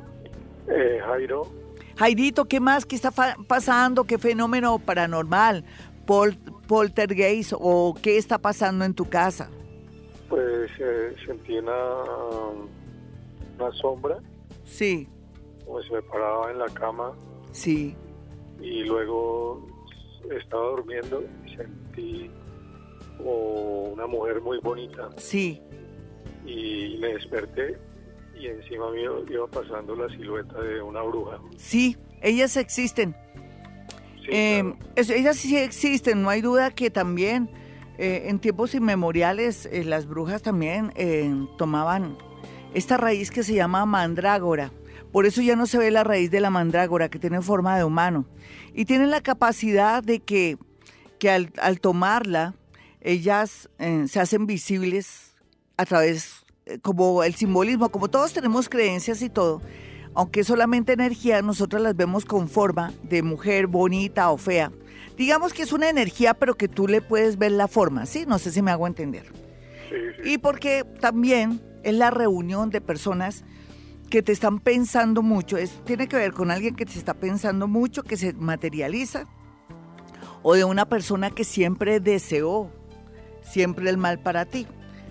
[0.70, 1.48] Eh, Jairo.
[1.96, 2.86] Jairito, ¿qué más?
[2.86, 4.04] ¿Qué está pasando?
[4.04, 5.64] ¿Qué fenómeno paranormal?
[6.06, 9.50] Pol ¿Poltergeist o qué está pasando en tu casa?
[10.28, 11.76] Pues eh, sentí una,
[13.58, 14.18] una sombra.
[14.64, 15.08] Sí.
[15.64, 17.12] Como si me paraba en la cama.
[17.52, 17.96] Sí.
[18.60, 19.66] Y luego
[20.30, 22.30] estaba durmiendo y sentí
[23.24, 25.08] o una mujer muy bonita.
[25.16, 25.60] Sí.
[26.46, 27.76] Y me desperté
[28.38, 31.38] y encima mío iba pasando la silueta de una bruja.
[31.56, 33.14] Sí, ellas existen.
[34.30, 37.48] Eh, ellas sí existen, no hay duda que también
[37.96, 40.92] eh, en tiempos inmemoriales eh, las brujas también
[41.56, 42.18] tomaban
[42.74, 44.70] esta raíz que se llama mandrágora.
[45.12, 47.84] Por eso ya no se ve la raíz de la mandrágora que tiene forma de
[47.84, 48.26] humano.
[48.74, 50.58] Y tienen la capacidad de que,
[51.18, 52.54] que al, al tomarla,
[53.00, 55.34] ellas se hacen visibles
[55.78, 56.37] a través,
[56.82, 59.60] como el simbolismo, como todos tenemos creencias y todo,
[60.14, 64.72] aunque solamente energía, nosotros las vemos con forma de mujer bonita o fea.
[65.16, 68.24] Digamos que es una energía, pero que tú le puedes ver la forma, ¿sí?
[68.26, 69.32] No sé si me hago entender.
[70.24, 73.44] Y porque también es la reunión de personas
[74.10, 77.68] que te están pensando mucho, es, tiene que ver con alguien que te está pensando
[77.68, 79.26] mucho, que se materializa,
[80.42, 82.70] o de una persona que siempre deseó
[83.42, 84.66] siempre el mal para ti.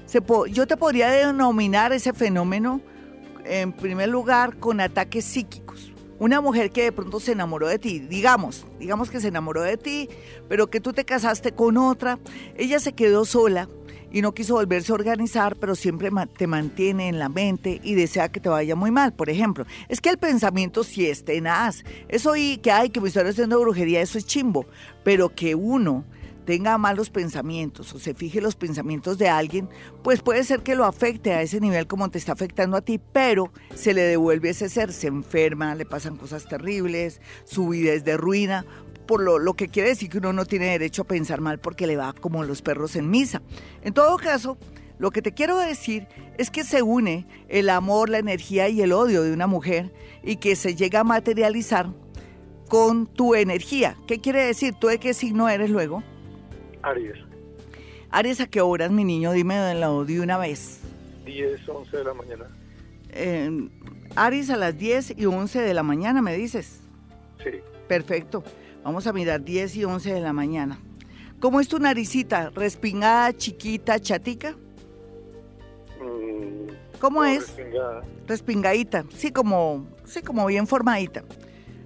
[0.08, 2.80] Se yo te podría denominar ese fenómeno,
[3.44, 5.92] en primer lugar, con ataques psíquicos.
[6.20, 9.78] una mujer que de pronto se enamoró de ti, digamos, digamos que se enamoró de
[9.78, 10.10] ti,
[10.48, 12.18] pero que tú te casaste con otra,
[12.56, 13.68] ella se quedó sola
[14.12, 18.30] y no quiso volverse a organizar, pero siempre te mantiene en la mente y desea
[18.30, 19.14] que te vaya muy mal.
[19.14, 21.84] Por ejemplo, es que el pensamiento sí es tenaz.
[22.08, 24.66] Eso y que hay que me estoy haciendo brujería, eso es chimbo,
[25.04, 26.06] pero que uno
[26.48, 29.68] tenga malos pensamientos o se fije los pensamientos de alguien,
[30.02, 33.02] pues puede ser que lo afecte a ese nivel como te está afectando a ti,
[33.12, 38.06] pero se le devuelve ese ser, se enferma, le pasan cosas terribles, su vida es
[38.06, 38.66] de ruina,
[39.06, 41.86] por lo, lo, que quiere decir que uno no tiene derecho a pensar mal porque
[41.86, 43.42] le va como los perros en misa.
[43.82, 44.58] En todo caso,
[45.00, 46.08] lo que te quiero decir
[46.38, 50.38] es que se une el amor, la energía y el odio de una mujer y
[50.38, 51.94] que se llega a materializar
[52.70, 53.98] con tu energía.
[54.08, 54.76] ¿Qué quiere decir?
[54.76, 56.04] ¿Tú de qué signo eres luego?
[56.88, 57.18] Aries.
[58.12, 59.34] Aries, ¿a qué horas, mi niño?
[59.34, 60.80] Dime de una vez.
[61.26, 62.46] 10, 11 de la mañana.
[63.10, 63.70] Eh,
[64.16, 66.80] Aries a las 10 y 11 de la mañana, ¿me dices?
[67.44, 67.60] Sí.
[67.88, 68.44] Perfecto.
[68.84, 70.80] Vamos a mirar 10 y 11 de la mañana.
[71.40, 72.52] ¿Cómo es tu naricita?
[72.52, 74.56] ¿Respingada, chiquita, chatica?
[76.02, 77.48] Mm, ¿Cómo es?
[77.48, 78.04] Respingada.
[78.28, 79.06] Respingadita.
[79.16, 81.24] Sí, como, sí, como bien formadita.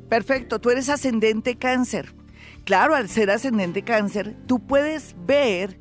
[0.10, 0.60] Perfecto.
[0.60, 2.14] Tú eres ascendente cáncer.
[2.66, 5.80] Claro, al ser ascendente cáncer, tú puedes ver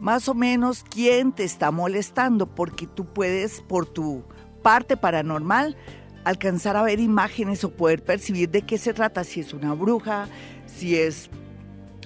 [0.00, 4.24] más o menos quién te está molestando, porque tú puedes, por tu
[4.62, 5.76] parte paranormal,
[6.24, 10.26] alcanzar a ver imágenes o poder percibir de qué se trata, si es una bruja,
[10.66, 11.30] si es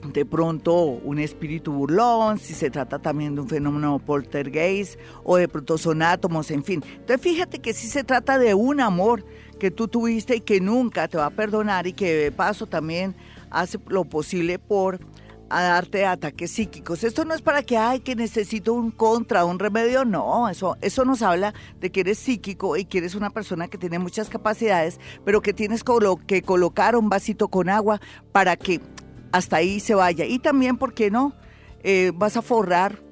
[0.04, 5.48] de pronto un espíritu burlón, si se trata también de un fenómeno poltergeist o de
[5.48, 6.82] pronto son átomos, en fin.
[6.86, 9.24] Entonces fíjate que si se trata de un amor
[9.58, 13.14] que tú tuviste y que nunca te va a perdonar y que de paso también
[13.50, 15.00] hace lo posible por
[15.48, 17.02] darte ataques psíquicos.
[17.02, 21.04] Esto no es para que, ay, que necesito un contra, un remedio, no, eso, eso
[21.04, 25.00] nos habla de que eres psíquico y que eres una persona que tiene muchas capacidades,
[25.24, 25.82] pero que tienes
[26.26, 28.00] que colocar un vasito con agua
[28.32, 28.80] para que
[29.32, 30.24] hasta ahí se vaya.
[30.24, 31.34] Y también, ¿por qué no?
[31.82, 33.02] Eh, vas a forrar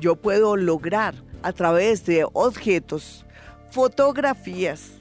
[0.00, 3.26] yo puedo lograr a través de objetos,
[3.70, 4.97] fotografías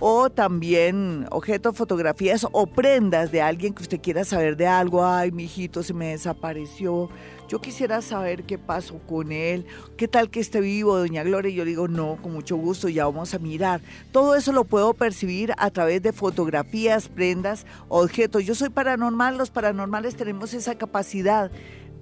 [0.00, 5.04] o también objetos, fotografías o prendas de alguien que usted quiera saber de algo.
[5.04, 7.10] Ay, mi hijito se me desapareció
[7.48, 11.50] yo quisiera saber qué pasó con él, qué tal que esté vivo, doña Gloria.
[11.50, 13.80] Y yo digo, no, con mucho gusto, ya vamos a mirar.
[14.10, 18.44] Todo eso lo puedo percibir a través de fotografías, prendas, objetos.
[18.44, 21.52] Yo soy paranormal, los paranormales tenemos esa capacidad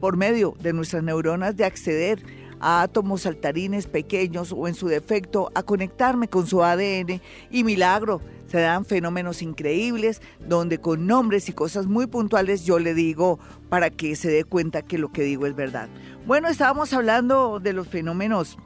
[0.01, 2.23] por medio de nuestras neuronas de acceder
[2.65, 8.23] a átomos saltarines pequeños o en su defecto a conectarme con su ADN y milagro
[8.47, 13.39] se dan fenómenos increíbles donde con nombres y cosas muy puntuales yo le digo
[13.69, 15.91] para que se dé cuenta que lo que digo es verdad.
[16.27, 18.57] Bueno, estábamos hablando de los fenómenos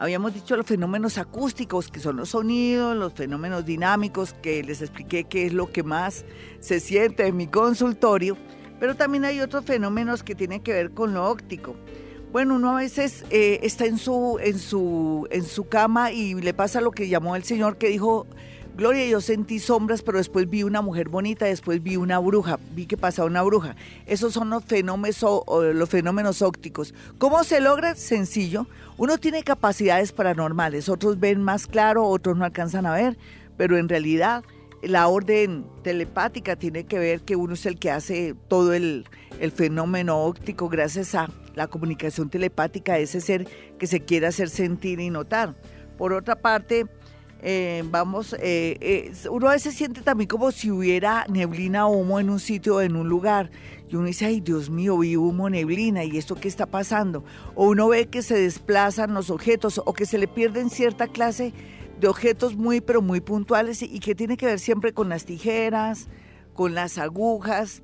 [0.00, 5.24] Habíamos dicho los fenómenos acústicos, que son los sonidos, los fenómenos dinámicos, que les expliqué
[5.24, 6.24] qué es lo que más
[6.58, 8.38] se siente en mi consultorio,
[8.80, 11.76] pero también hay otros fenómenos que tienen que ver con lo óptico.
[12.32, 16.54] Bueno, uno a veces eh, está en su, en, su, en su cama y le
[16.54, 18.24] pasa lo que llamó el señor que dijo
[18.76, 22.86] Gloria, yo sentí sombras, pero después vi una mujer bonita, después vi una bruja, vi
[22.86, 23.74] que pasaba una bruja.
[24.06, 25.20] Esos son los fenómenos,
[25.74, 26.94] los fenómenos ópticos.
[27.18, 27.96] ¿Cómo se logra?
[27.96, 28.68] Sencillo.
[28.96, 33.18] Uno tiene capacidades paranormales, otros ven más claro, otros no alcanzan a ver,
[33.56, 34.44] pero en realidad
[34.82, 39.06] la orden telepática tiene que ver que uno es el que hace todo el,
[39.54, 45.08] fenómeno óptico gracias a la comunicación telepática, ese ser que se quiere hacer sentir y
[45.08, 45.54] notar.
[45.96, 46.86] Por otra parte,
[47.42, 52.28] eh, vamos, eh, uno a veces siente también como si hubiera neblina o humo en
[52.28, 53.50] un sitio o en un lugar.
[53.88, 57.24] Y uno dice, ay Dios mío, vi humo, neblina, ¿y esto qué está pasando?
[57.54, 61.44] O uno ve que se desplazan los objetos o que se le pierden cierta clase
[61.44, 61.54] de
[62.08, 66.08] objetos muy, pero muy puntuales y que tiene que ver siempre con las tijeras,
[66.54, 67.82] con las agujas,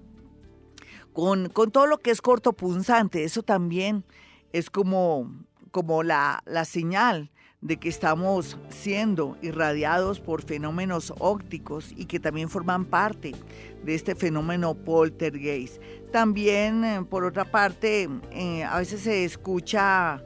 [1.13, 3.25] con, con todo lo que es cortopunzante.
[3.25, 4.05] Eso también
[4.53, 5.33] es como,
[5.71, 12.49] como la, la señal de que estamos siendo irradiados por fenómenos ópticos y que también
[12.49, 13.35] forman parte
[13.83, 15.81] de este fenómeno poltergeist.
[16.13, 20.23] También, eh, por otra parte, eh, a veces se escucha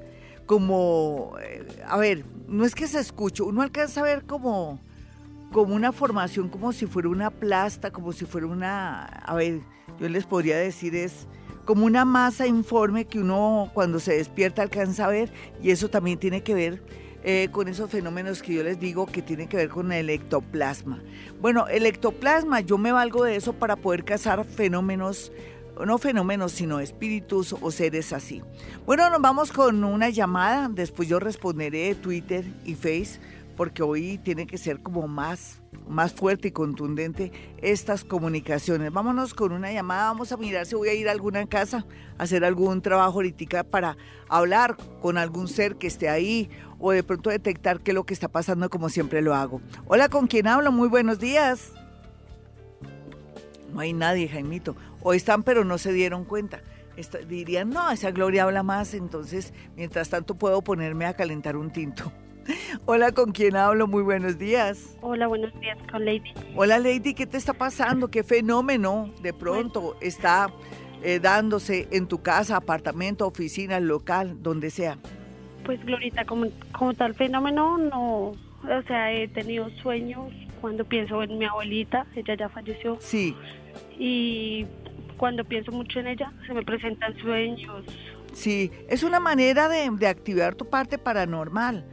[0.47, 4.81] como, eh, a ver, no es que se escuche, uno alcanza a ver como,
[5.53, 9.61] como una formación, como si fuera una plasta, como si fuera una, a ver,
[10.01, 11.29] yo les podría decir es
[11.65, 15.33] como una masa informe que uno cuando se despierta alcanza a ver
[15.63, 16.83] y eso también tiene que ver
[17.23, 21.01] eh, con esos fenómenos que yo les digo que tienen que ver con el ectoplasma.
[21.41, 25.31] Bueno, el ectoplasma yo me valgo de eso para poder cazar fenómenos
[25.87, 28.43] no fenómenos, sino espíritus o seres así.
[28.87, 33.21] Bueno, nos vamos con una llamada, después yo responderé Twitter y Face,
[33.57, 38.91] porque hoy tiene que ser como más, más fuerte y contundente estas comunicaciones.
[38.93, 41.85] Vámonos con una llamada, vamos a mirar si voy a ir a alguna casa,
[42.17, 43.97] hacer algún trabajo ahorita para
[44.29, 48.15] hablar con algún ser que esté ahí o de pronto detectar qué es lo que
[48.15, 49.61] está pasando como siempre lo hago.
[49.87, 50.73] Hola, ¿con quién hablo?
[50.73, 51.73] Muy buenos días.
[53.73, 54.75] No hay nadie, Jaimito.
[55.03, 56.63] O están, pero no se dieron cuenta.
[57.27, 62.13] dirían, no, esa Gloria habla más, entonces, mientras tanto puedo ponerme a calentar un tinto.
[62.87, 63.87] Hola, ¿con quién hablo?
[63.87, 64.97] Muy buenos días.
[65.01, 66.33] Hola, buenos días, con Lady.
[66.57, 68.09] Hola, Lady, ¿qué te está pasando?
[68.09, 70.49] ¿Qué fenómeno de pronto está
[71.03, 74.99] eh, dándose en tu casa, apartamento, oficina, local, donde sea?
[75.65, 78.33] Pues, Glorita, como, como tal fenómeno, no.
[78.63, 82.99] O sea, he tenido sueños cuando pienso en mi abuelita, ella ya falleció.
[83.01, 83.35] Sí.
[83.99, 84.67] Y
[85.21, 87.85] cuando pienso mucho en ella, se me presentan sueños.
[88.33, 91.85] Sí, es una manera de, de activar tu parte paranormal.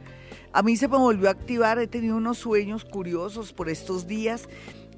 [0.54, 4.48] A mí se me volvió a activar, he tenido unos sueños curiosos por estos días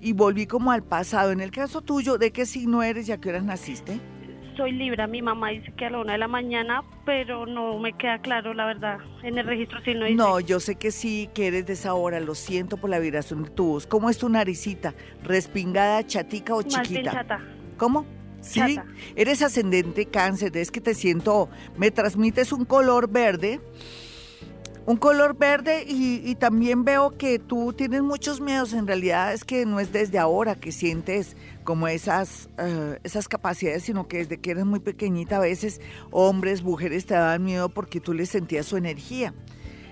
[0.00, 1.32] y volví como al pasado.
[1.32, 3.98] En el caso tuyo, ¿de qué signo eres y a qué hora naciste?
[4.56, 7.94] Soy Libra, mi mamá dice que a la una de la mañana, pero no me
[7.94, 8.98] queda claro, la verdad.
[9.24, 10.14] En el registro sí no dice.
[10.14, 13.42] No, yo sé que sí, que eres de esa hora, lo siento por la vibración
[13.42, 13.88] de tu voz.
[13.88, 14.94] ¿Cómo es tu naricita?
[15.24, 16.78] ¿Respingada, chatica o chiquita?
[16.78, 17.40] Más bien chata.
[17.76, 18.19] ¿Cómo?
[18.40, 18.78] Sí,
[19.16, 23.60] eres ascendente cáncer, es que te siento, me transmites un color verde
[24.86, 28.72] un color verde y, también veo que tú tienes muchos miedos.
[28.72, 33.84] En realidad es que no es desde ahora que sientes como esas, eh, esas capacidades,
[33.84, 35.80] sino que desde que eres muy pequeñita a veces
[36.10, 39.34] hombres, mujeres te daban miedo porque tú les sentías su energía.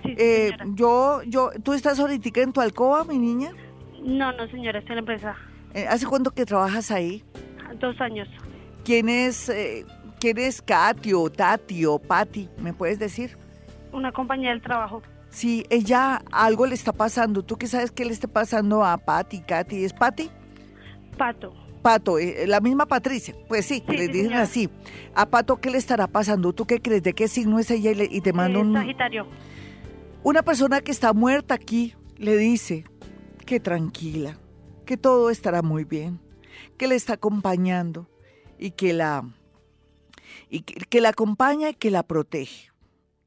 [0.04, 3.52] Eh, yo, yo, ¿Tú estás ahorita en tu alcoba, mi niña?
[4.02, 5.36] No, no, señora, estoy en la empresa.
[5.74, 7.22] Eh, ¿Hace cuánto que trabajas ahí?
[7.78, 8.28] Dos años.
[8.84, 9.52] ¿Quién es,
[10.20, 12.48] quién es Katy o Tati o Patti?
[12.58, 13.36] ¿Me puedes decir?
[13.92, 15.02] una compañía del trabajo.
[15.30, 17.42] Sí, ella algo le está pasando.
[17.42, 19.84] ¿Tú qué sabes qué le está pasando a Patti, Katy?
[19.84, 20.30] ¿Es Patti?
[21.16, 21.52] Pato.
[21.82, 23.34] Pato, eh, la misma Patricia.
[23.46, 24.68] Pues sí, le dicen así.
[25.14, 26.52] ¿A Pato qué le estará pasando?
[26.52, 27.02] ¿Tú qué crees?
[27.02, 27.92] ¿De qué signo es ella?
[27.92, 28.74] Y, te mando un...
[28.74, 29.26] Sagitario.
[30.22, 32.84] Una persona que está muerta aquí le dice
[33.46, 34.38] que tranquila,
[34.84, 36.20] que todo estará muy bien,
[36.78, 38.08] que le está acompañando
[38.58, 39.28] y que la,
[40.48, 42.70] y que la acompaña y que la protege.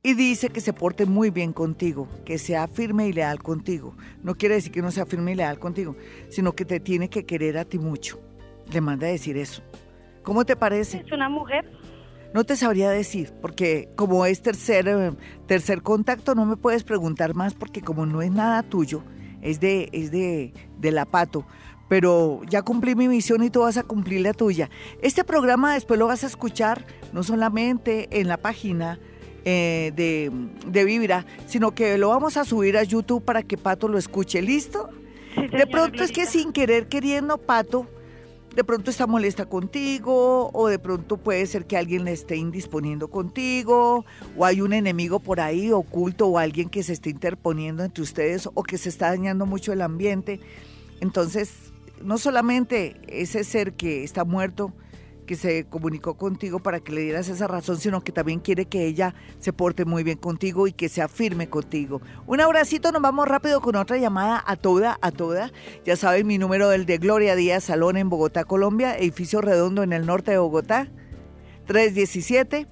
[0.04, 3.95] Y dice que se porte muy bien contigo, que sea firme y leal contigo.
[4.24, 5.95] No quiere decir que no sea firme y leal contigo,
[6.30, 8.20] sino que te tiene que querer a ti mucho.
[8.74, 9.62] Le manda a decir eso.
[10.24, 11.04] ¿Cómo te parece?
[11.06, 11.72] ¿Es una mujer?
[12.34, 15.12] No te sabría decir, porque como es tercer, eh,
[15.47, 19.04] tercer contacto, no me puedes preguntar más, porque como no es nada tuyo,
[19.41, 21.45] es de, es de, de la pato.
[21.92, 24.70] Pero ya cumplí mi misión y tú vas a cumplir la tuya.
[25.02, 28.98] Este programa después lo vas a escuchar no solamente en la página
[29.44, 30.32] eh, de,
[30.68, 34.42] de Vibra, sino que lo vamos a subir a YouTube para que Pato lo escuche.
[34.42, 34.89] ¿Listo?
[35.36, 37.88] de pronto es que sin querer, queriendo, Pato,
[38.56, 43.10] de pronto está molesta contigo o de pronto puede ser que alguien le esté indisponiendo
[43.10, 44.06] contigo
[44.38, 48.48] o hay un enemigo por ahí oculto o alguien que se esté interponiendo entre ustedes
[48.54, 50.39] o que se está dañando mucho el ambiente.
[51.02, 51.70] Entonces,
[52.04, 54.74] no solamente ese ser que está muerto,
[55.26, 58.86] que se comunicó contigo para que le dieras esa razón, sino que también quiere que
[58.86, 62.02] ella se porte muy bien contigo y que se afirme contigo.
[62.28, 65.52] Un abracito, nos vamos rápido con otra llamada a toda, a toda.
[65.86, 69.93] Ya saben mi número del de Gloria Díaz Salón en Bogotá, Colombia, edificio redondo en
[69.93, 70.89] el norte de Bogotá,
[71.68, 72.68] 317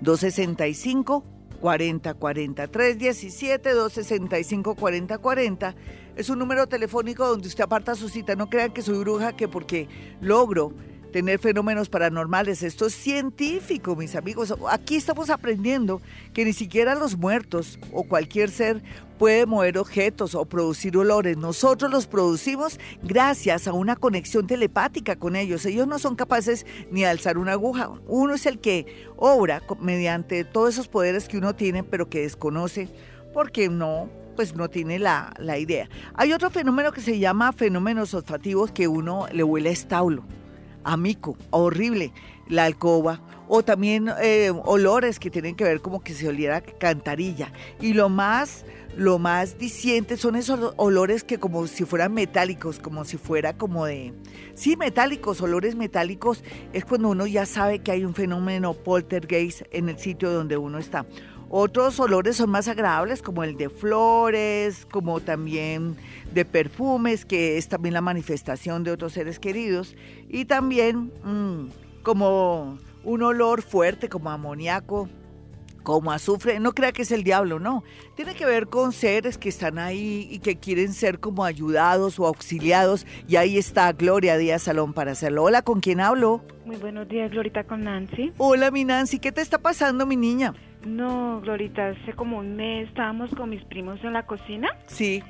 [0.00, 1.24] 265
[1.62, 5.74] 4040 317 265 4040
[6.16, 8.34] es un número telefónico donde usted aparta su cita.
[8.34, 9.88] No crean que soy bruja, que porque
[10.20, 10.72] logro
[11.12, 12.62] tener fenómenos paranormales.
[12.62, 14.52] Esto es científico, mis amigos.
[14.70, 16.00] Aquí estamos aprendiendo
[16.32, 18.82] que ni siquiera los muertos o cualquier ser
[19.18, 21.36] puede mover objetos o producir olores.
[21.36, 25.64] Nosotros los producimos gracias a una conexión telepática con ellos.
[25.66, 27.90] Ellos no son capaces ni de alzar una aguja.
[28.08, 32.88] Uno es el que obra mediante todos esos poderes que uno tiene, pero que desconoce
[33.32, 35.90] porque no pues no tiene la, la idea.
[36.14, 40.24] Hay otro fenómeno que se llama fenómenos olfativos que uno le huele a establo
[40.84, 42.12] amico, horrible,
[42.48, 47.52] la alcoba, o también eh, olores que tienen que ver como que se oliera cantarilla.
[47.80, 48.64] Y lo más,
[48.96, 53.84] lo más diciente son esos olores que como si fueran metálicos, como si fuera como
[53.84, 54.14] de,
[54.54, 59.88] sí, metálicos, olores metálicos, es cuando uno ya sabe que hay un fenómeno poltergeist en
[59.88, 61.04] el sitio donde uno está.
[61.54, 65.96] Otros olores son más agradables, como el de flores, como también
[66.32, 69.94] de perfumes, que es también la manifestación de otros seres queridos,
[70.30, 71.68] y también mm,
[72.04, 75.10] como un olor fuerte, como amoníaco,
[75.82, 77.84] como azufre, no crea que es el diablo, no.
[78.16, 82.26] Tiene que ver con seres que están ahí y que quieren ser como ayudados o
[82.26, 83.04] auxiliados.
[83.28, 85.42] Y ahí está Gloria Díaz Salón para hacerlo.
[85.42, 86.42] Hola, ¿con quién hablo?
[86.64, 88.32] Muy buenos días, Glorita, con Nancy.
[88.38, 90.54] Hola, mi Nancy, ¿qué te está pasando, mi niña?
[90.84, 94.76] No, Glorita, hace como un mes estábamos con mis primos en la cocina.
[94.86, 95.22] Sí.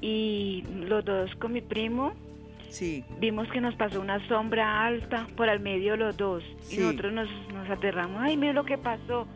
[0.00, 2.14] Y los dos con mi primo.
[2.68, 3.04] Sí.
[3.18, 6.44] Vimos que nos pasó una sombra alta por al medio los dos.
[6.70, 8.22] Y nosotros nos, nos aterramos.
[8.22, 9.26] Ay, mira lo que pasó.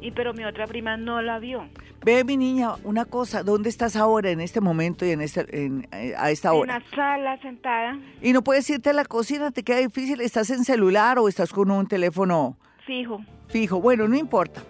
[0.00, 1.68] Y pero mi otra prima no la vio.
[2.02, 5.86] Ve, mi niña, una cosa, ¿dónde estás ahora en este momento y en este, en,
[5.92, 6.76] eh, a esta hora?
[6.76, 7.98] En la sala, sentada.
[8.22, 9.50] ¿Y no puedes irte a la cocina?
[9.50, 10.22] ¿Te queda difícil?
[10.22, 12.56] ¿Estás en celular o estás con un teléfono?
[12.86, 13.20] Fijo.
[13.48, 13.80] Fijo.
[13.82, 14.62] Bueno, no importa.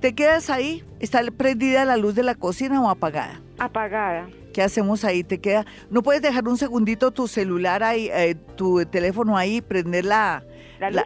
[0.00, 0.84] ¿Te quedas ahí?
[1.00, 3.40] ¿Está prendida la luz de la cocina o apagada?
[3.58, 4.28] Apagada.
[4.52, 5.24] ¿Qué hacemos ahí?
[5.24, 5.66] ¿Te queda?
[5.90, 10.42] ¿No puedes dejar un segundito tu celular ahí, eh, tu teléfono ahí, prender la,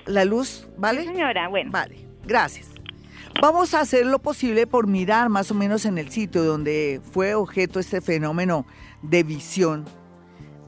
[0.07, 0.69] ¿La luz?
[0.77, 1.05] ¿Vale?
[1.05, 1.71] señora, bueno.
[1.71, 2.69] Vale, gracias.
[3.41, 7.35] Vamos a hacer lo posible por mirar más o menos en el sitio donde fue
[7.35, 8.67] objeto este fenómeno
[9.03, 9.85] de visión.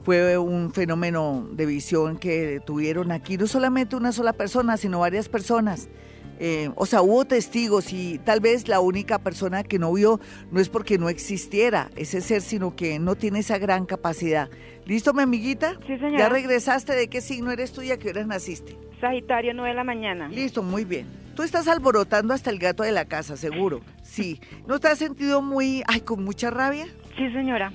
[0.03, 5.29] Fue un fenómeno de visión que tuvieron aquí no solamente una sola persona, sino varias
[5.29, 5.87] personas.
[6.39, 10.19] Eh, o sea, hubo testigos y tal vez la única persona que no vio
[10.51, 14.49] no es porque no existiera ese ser, sino que no tiene esa gran capacidad.
[14.85, 15.75] ¿Listo, mi amiguita?
[15.87, 16.17] Sí, señora.
[16.17, 16.95] ¿Ya regresaste?
[16.95, 18.77] ¿De qué signo eres tú y a qué hora naciste?
[18.99, 20.27] Sagitario, 9 de la mañana.
[20.27, 21.07] Listo, muy bien.
[21.35, 23.81] Tú estás alborotando hasta el gato de la casa, seguro.
[24.03, 24.39] Sí.
[24.67, 26.87] ¿No te has sentido muy, ay, con mucha rabia?
[27.17, 27.71] Sí, señora.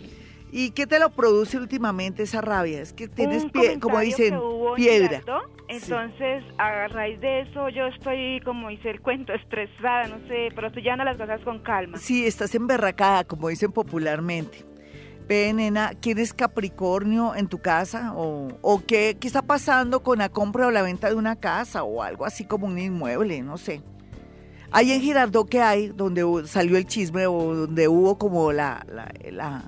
[0.52, 2.80] ¿Y qué te lo produce últimamente esa rabia?
[2.80, 4.38] Es que tienes, pie, como dicen,
[4.76, 5.22] piedra.
[5.69, 10.69] Entonces, a raíz de eso, yo estoy, como dice el cuento, estresada, no sé, pero
[10.69, 11.99] estoy llevando las cosas con calma.
[11.99, 14.64] Sí, estás emberracada, como dicen popularmente.
[15.29, 18.14] Ve, nena, ¿quién es Capricornio en tu casa?
[18.16, 21.83] ¿O, o qué, qué está pasando con la compra o la venta de una casa?
[21.83, 23.83] O algo así como un inmueble, no sé.
[24.71, 25.89] Ahí en Girardot, ¿qué hay?
[25.89, 29.64] Donde salió el chisme o donde hubo como la, la, la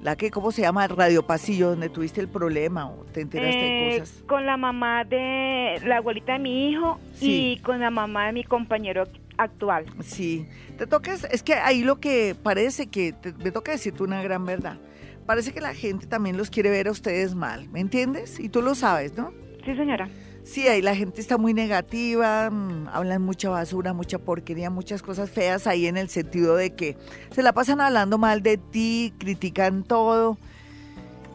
[0.00, 0.86] la que, ¿cómo se llama?
[0.88, 4.22] Radio Pasillo, donde tuviste el problema o te enteraste de eh, cosas.
[4.26, 8.44] Con la mamá de la abuelita de mi hijo y con la mamá de mi
[8.44, 9.04] compañero
[9.38, 9.86] actual.
[10.02, 10.46] Sí,
[10.78, 14.78] te tocas, es que ahí lo que parece que, me toca decirte una gran verdad,
[15.26, 18.38] parece que la gente también los quiere ver a ustedes mal, ¿me entiendes?
[18.38, 19.32] Y tú lo sabes, ¿no?
[19.64, 20.08] Sí, señora.
[20.46, 25.28] Sí, ahí la gente está muy negativa, mm, hablan mucha basura, mucha porquería, muchas cosas
[25.28, 26.96] feas ahí en el sentido de que
[27.32, 30.38] se la pasan hablando mal de ti, critican todo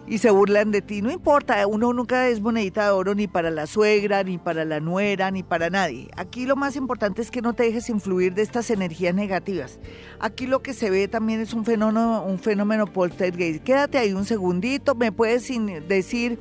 [0.07, 1.01] y se burlan de ti.
[1.01, 4.80] No importa, uno nunca es monedita de oro ni para la suegra, ni para la
[4.80, 6.07] nuera, ni para nadie.
[6.16, 9.78] Aquí lo más importante es que no te dejes influir de estas energías negativas.
[10.22, 13.62] Aquí lo que se ve también es un fenómeno, un fenómeno poltergeist.
[13.62, 15.49] Quédate ahí un segundito, me puedes
[15.89, 16.39] decir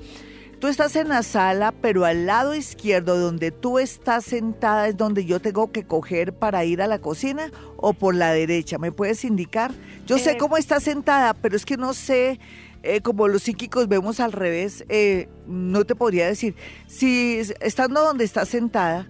[0.61, 5.25] Tú estás en la sala, pero al lado izquierdo donde tú estás sentada es donde
[5.25, 8.77] yo tengo que coger para ir a la cocina o por la derecha.
[8.79, 9.73] ¿Me puedes indicar?
[10.07, 12.39] Yo sé eh, cómo estás sentada, pero es que no sé
[12.83, 16.55] eh, como los psíquicos vemos al revés, eh, no te podría decir.
[16.87, 19.09] Si es- estando donde estás sentada,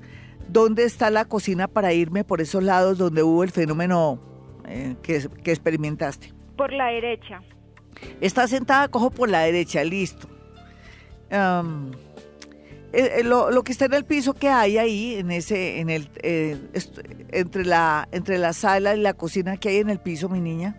[0.48, 4.20] ¿dónde está la cocina para irme por esos lados donde hubo el fenómeno
[4.68, 6.32] eh, que, que experimentaste?
[6.56, 7.42] Por la derecha.
[8.20, 10.28] Está sentada, cojo por la derecha, listo.
[12.92, 15.90] Eh, eh, lo, lo que está en el piso que hay ahí, en ese, en
[15.90, 16.56] el, eh,
[17.30, 20.74] entre la, entre la sala y la cocina que hay en el piso, mi niña.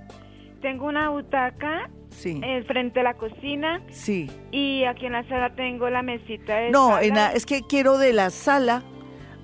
[0.61, 4.29] Tengo una butaca Sí, frente a la cocina sí.
[4.51, 7.03] y aquí en la sala tengo la mesita de No, sala.
[7.03, 8.83] en la- es que quiero de la sala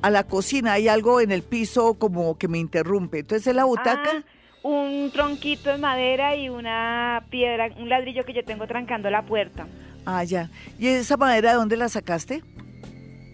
[0.01, 0.73] a la cocina.
[0.73, 3.19] Hay algo en el piso como que me interrumpe.
[3.19, 4.23] Entonces, en la butaca, Ah,
[4.63, 9.65] un tronquito de madera y una piedra, un ladrillo que yo tengo trancando la puerta.
[10.07, 10.49] Ah, ya.
[10.79, 12.43] ¿Y esa madera de dónde la sacaste?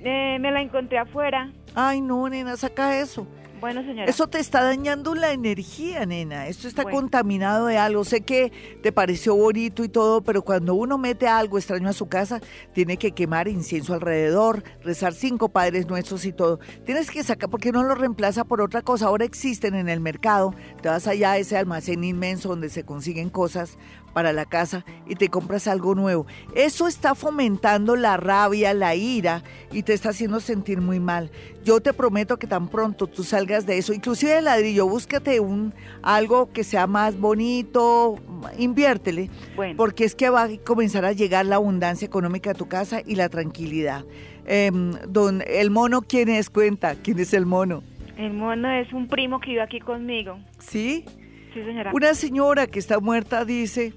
[0.03, 1.51] Eh, me la encontré afuera.
[1.75, 3.25] Ay, no, nena, saca eso.
[3.61, 4.09] Bueno, señora.
[4.09, 6.47] Eso te está dañando la energía, nena.
[6.47, 6.99] Esto está Bueno.
[6.99, 8.03] contaminado de algo.
[8.03, 8.51] Sé que
[8.81, 12.41] te pareció bonito y todo, pero cuando uno mete algo extraño a su casa,
[12.73, 16.59] tiene que quemar incienso alrededor, rezar cinco padres nuestros y todo.
[16.85, 19.05] Tienes que sacar, porque no lo reemplaza por otra cosa.
[19.05, 20.53] Ahora existen en el mercado.
[20.81, 23.77] Te vas allá a ese almacén inmenso donde se consiguen cosas
[24.13, 26.25] para la casa y te compras algo nuevo.
[26.55, 31.31] Eso está fomentando la rabia, la ira y te está haciendo sentir muy mal.
[31.63, 35.73] Yo te prometo que tan pronto tú salgas de eso, inclusive el ladrillo, búscate un
[36.01, 38.17] algo que sea más bonito,
[38.57, 39.75] inviértele, Bueno.
[39.77, 43.15] porque es que va a comenzar a llegar la abundancia económica a tu casa y
[43.15, 44.03] la tranquilidad.
[44.45, 46.49] Em, don, el mono, ¿quién es?
[46.49, 47.81] Cuenta, ¿quién es el mono?
[48.17, 50.37] El mono es un primo que vive aquí conmigo.
[50.59, 51.05] ¿Sí?
[51.53, 51.91] Sí, señora.
[51.93, 53.93] Una señora que está muerta dice,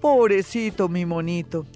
[0.00, 1.66] pobrecito mi monito.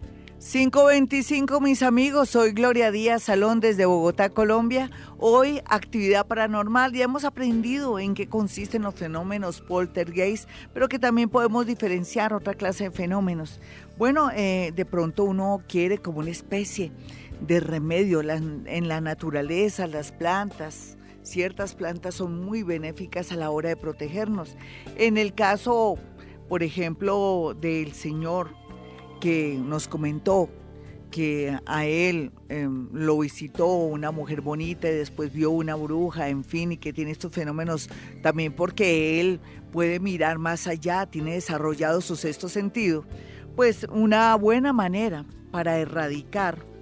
[0.41, 4.91] 525 mis amigos, soy Gloria Díaz Salón desde Bogotá, Colombia.
[5.17, 11.31] Hoy actividad paranormal, ya hemos aprendido en qué consisten los fenómenos poltergeist, pero que también
[11.31, 13.59] podemos diferenciar otra clase de fenómenos.
[13.97, 16.93] Bueno, eh, de pronto uno quiere como una especie
[17.41, 20.99] de remedio en la naturaleza, las plantas.
[21.23, 24.57] Ciertas plantas son muy benéficas a la hora de protegernos.
[24.99, 25.97] En el caso,
[26.49, 28.55] por ejemplo, del señor
[29.21, 30.51] que nos comentó
[31.11, 36.43] que a él em, lo visitó una mujer bonita y después vio una bruja, en
[36.43, 37.89] fin, y que tiene estos fenómenos
[38.21, 39.41] también porque él
[39.71, 43.05] puede mirar más allá, tiene desarrollado su sexto sentido,
[43.55, 46.74] pues una buena manera para erradicar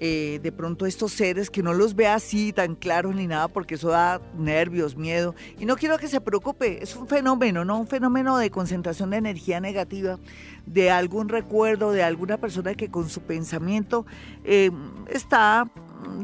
[0.00, 3.74] eh, de pronto estos seres que no los vea así tan claros ni nada porque
[3.74, 5.34] eso da nervios, miedo.
[5.58, 7.78] Y no quiero que se preocupe, es un fenómeno, ¿no?
[7.78, 10.18] Un fenómeno de concentración de energía negativa,
[10.66, 14.06] de algún recuerdo, de alguna persona que con su pensamiento
[14.44, 14.70] eh,
[15.08, 15.70] está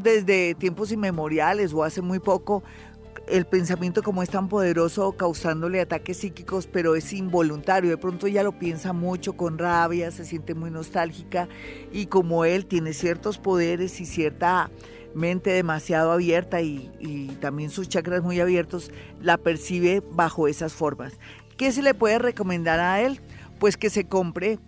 [0.03, 2.63] desde tiempos inmemoriales o hace muy poco
[3.29, 7.91] el pensamiento como es tan poderoso causándole ataques psíquicos, pero es involuntario.
[7.91, 11.49] De pronto ella lo piensa mucho con rabia, se siente muy nostálgica
[11.93, 14.71] y como él tiene ciertos poderes y cierta
[15.15, 21.15] mente demasiado abierta y, y también sus chakras muy abiertos, la percibe bajo esas formas.
[21.57, 23.21] ¿Qué se le puede recomendar a él?
[23.61, 24.59] Pues que se compre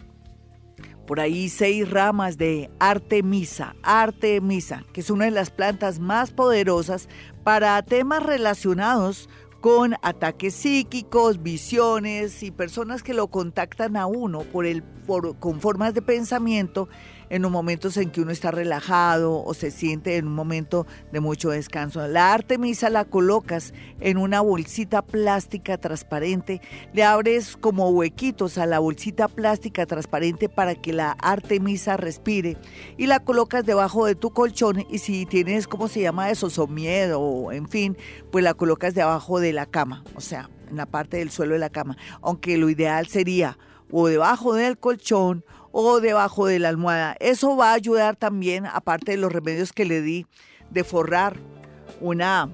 [1.06, 7.08] por ahí seis ramas de Artemisa, Artemisa, que es una de las plantas más poderosas
[7.44, 9.28] para temas relacionados
[9.60, 15.60] con ataques psíquicos, visiones y personas que lo contactan a uno por el, por- con
[15.60, 16.88] formas de pensamiento
[17.30, 21.20] en los momentos en que uno está relajado o se siente en un momento de
[21.20, 22.06] mucho descanso.
[22.08, 26.60] La artemisa la colocas en una bolsita plástica transparente,
[26.92, 32.56] le abres como huequitos a la bolsita plástica transparente para que la artemisa respire
[32.96, 36.46] y la colocas debajo de tu colchón y si tienes, ¿cómo se llama eso?
[36.66, 37.96] miedo o en fin,
[38.30, 41.58] pues la colocas debajo de la cama, o sea, en la parte del suelo de
[41.60, 43.58] la cama, aunque lo ideal sería
[43.90, 45.44] o debajo del colchón
[45.78, 47.16] o debajo de la almohada.
[47.20, 50.24] Eso va a ayudar también, aparte de los remedios que le di,
[50.70, 51.36] de forrar
[52.00, 52.48] una,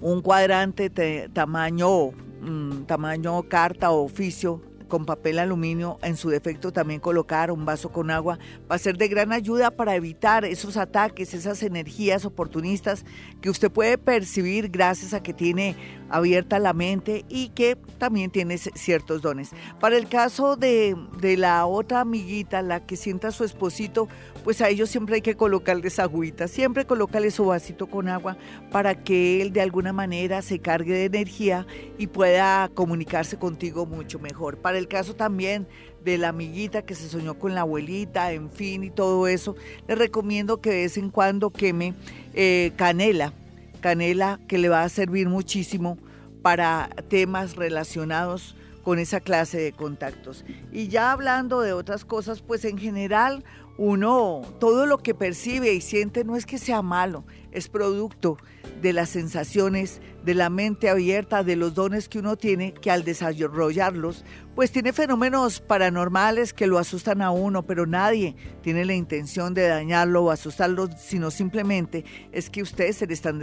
[0.00, 0.88] un cuadrante
[1.32, 4.62] tamaño, mm, tamaño carta o oficio
[4.92, 8.38] con papel aluminio, en su defecto también colocar un vaso con agua,
[8.70, 13.06] va a ser de gran ayuda para evitar esos ataques, esas energías oportunistas
[13.40, 15.76] que usted puede percibir gracias a que tiene
[16.10, 19.52] abierta la mente y que también tiene ciertos dones.
[19.80, 24.08] Para el caso de, de la otra amiguita, la que sienta a su esposito,
[24.44, 28.36] pues a ellos siempre hay que colocarles agüita, siempre colocarle su vasito con agua
[28.70, 31.66] para que él de alguna manera se cargue de energía
[31.98, 34.58] y pueda comunicarse contigo mucho mejor.
[34.58, 35.66] Para el caso también
[36.04, 39.94] de la amiguita que se soñó con la abuelita, en fin, y todo eso, le
[39.94, 41.94] recomiendo que de vez en cuando queme
[42.34, 43.32] eh, canela,
[43.80, 45.98] canela que le va a servir muchísimo
[46.42, 50.44] para temas relacionados con esa clase de contactos.
[50.72, 53.44] Y ya hablando de otras cosas, pues en general
[53.78, 58.36] uno todo lo que percibe y siente no es que sea malo, es producto
[58.80, 63.04] de las sensaciones, de la mente abierta, de los dones que uno tiene, que al
[63.04, 69.54] desarrollarlos, pues tiene fenómenos paranormales que lo asustan a uno, pero nadie tiene la intención
[69.54, 73.40] de dañarlo o asustarlo, sino simplemente es que ustedes se le están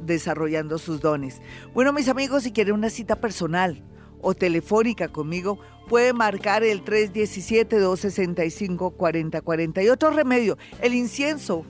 [0.00, 1.40] desarrollando sus dones.
[1.74, 3.82] Bueno, mis amigos, si quieren una cita personal,
[4.20, 9.84] o telefónica conmigo, puede marcar el 317-265-4040.
[9.84, 11.64] Y otro remedio, el incienso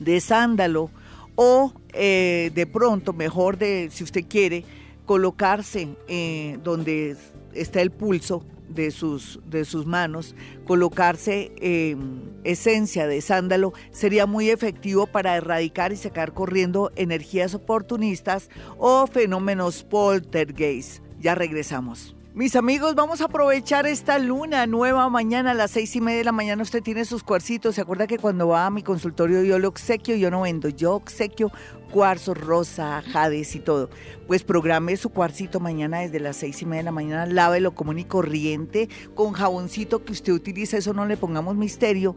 [0.00, 0.90] de sándalo
[1.34, 4.64] o eh, de pronto, mejor de, si usted quiere,
[5.06, 7.16] colocarse eh, donde
[7.54, 10.34] está el pulso de sus, de sus manos,
[10.66, 18.48] colocarse em, esencia de sándalo sería muy efectivo para erradicar y sacar corriendo energías oportunistas
[18.78, 21.02] o fenómenos poltergeist.
[21.20, 22.16] Ya regresamos.
[22.34, 26.24] Mis amigos, vamos a aprovechar esta luna nueva mañana a las seis y media de
[26.24, 26.62] la mañana.
[26.62, 27.74] Usted tiene sus cuarcitos.
[27.74, 30.16] ¿Se acuerda que cuando va a mi consultorio yo lo obsequio?
[30.16, 31.52] Yo no vendo, yo obsequio
[31.92, 33.90] cuarzo, rosa, jades y todo.
[34.26, 37.98] Pues programe su cuarcito mañana desde las seis y media de la mañana, lávelo común
[37.98, 42.16] y corriente, con jaboncito que usted utiliza, eso no le pongamos misterio,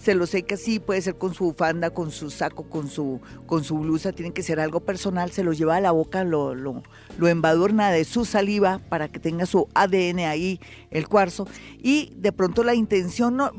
[0.00, 3.64] se lo seca así, puede ser con su bufanda, con su saco, con su, con
[3.64, 6.82] su blusa, tiene que ser algo personal, se lo lleva a la boca, lo, lo,
[7.16, 10.60] lo embadurna de su saliva para que tenga su ADN ahí,
[10.90, 11.48] el cuarzo,
[11.78, 13.52] y de pronto la intención, no,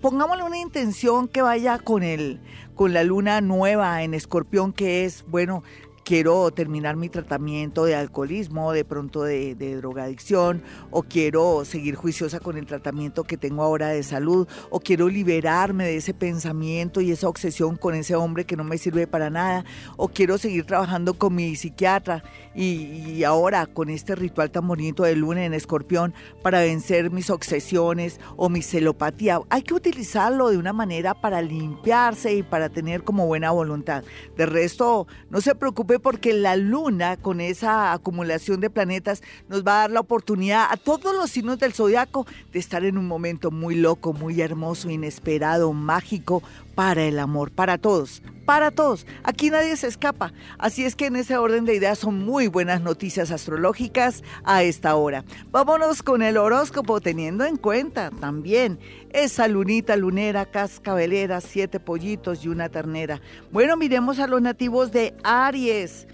[0.00, 2.40] pongámosle una intención que vaya con el
[2.74, 5.62] con la luna nueva en escorpión, que es, bueno,
[6.04, 12.58] quiero terminar mi tratamiento de alcoholismo, de pronto de, drogadicción, o quiero seguir juiciosa con
[12.58, 17.28] el tratamiento que tengo ahora de salud, o quiero liberarme de ese pensamiento y esa
[17.28, 19.64] obsesión con ese hombre que no me sirve para nada,
[19.96, 22.22] o quiero seguir trabajando con mi psiquiatra
[22.54, 28.20] y, ahora con este ritual tan bonito de luna en escorpión para vencer mis obsesiones
[28.36, 29.40] o mi celopatía.
[29.48, 34.04] Hay que utilizarlo de una manera para limpiarse y para tener como buena voluntad.
[34.36, 39.76] De resto, no se preocupe porque la luna, con esa acumulación de planetas, nos va
[39.76, 43.50] a dar la oportunidad a todos los signos del zodiaco de estar en un momento
[43.50, 46.42] muy loco, muy hermoso, inesperado, mágico
[46.74, 49.06] para el amor, para todos, para todos.
[49.22, 50.32] Aquí nadie se escapa.
[50.58, 54.94] Así es que en ese orden de ideas son muy buenas noticias astrológicas a esta
[54.96, 55.24] hora.
[55.50, 58.78] Vámonos con el horóscopo teniendo en cuenta también
[59.10, 63.20] esa lunita lunera, cascabelera, siete pollitos y una ternera.
[63.52, 66.06] Bueno, miremos a los nativos de Aries.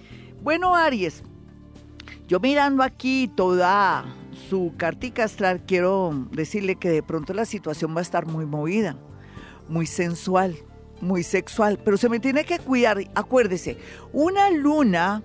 [0.43, 1.23] Bueno, Aries,
[2.27, 4.05] yo mirando aquí toda
[4.49, 8.97] su cartica astral, quiero decirle que de pronto la situación va a estar muy movida,
[9.71, 10.57] muy sensual,
[11.01, 12.99] muy sexual, pero se me tiene que cuidar.
[13.15, 13.79] Acuérdese,
[14.13, 15.23] una luna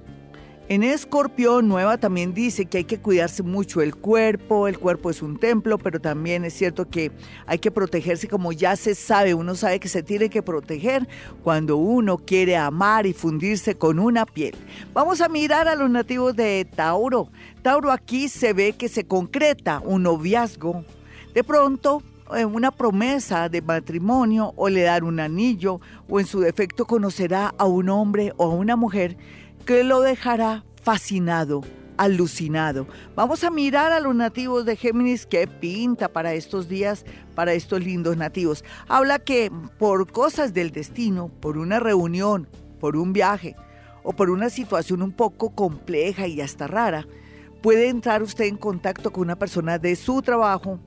[0.67, 5.21] en Escorpión Nueva también dice que hay que cuidarse mucho el cuerpo, el cuerpo es
[5.21, 7.11] un templo, pero también es cierto que
[7.45, 11.07] hay que protegerse como ya se sabe, uno sabe que se tiene que proteger
[11.43, 14.55] cuando uno quiere amar y fundirse con una piel.
[14.91, 17.29] Vamos a mirar a los nativos de Tauro.
[17.61, 20.83] Tauro aquí se ve que se concreta un noviazgo.
[21.35, 26.85] De pronto una promesa de matrimonio o le dar un anillo o en su defecto
[26.85, 29.17] conocerá a un hombre o a una mujer
[29.65, 31.61] que lo dejará fascinado,
[31.97, 32.87] alucinado.
[33.15, 37.05] Vamos a mirar a los nativos de Géminis qué pinta para estos días,
[37.35, 38.63] para estos lindos nativos.
[38.87, 42.47] Habla que por cosas del destino, por una reunión,
[42.79, 43.55] por un viaje
[44.03, 47.07] o por una situación un poco compleja y hasta rara,
[47.61, 50.79] puede entrar usted en contacto con una persona de su trabajo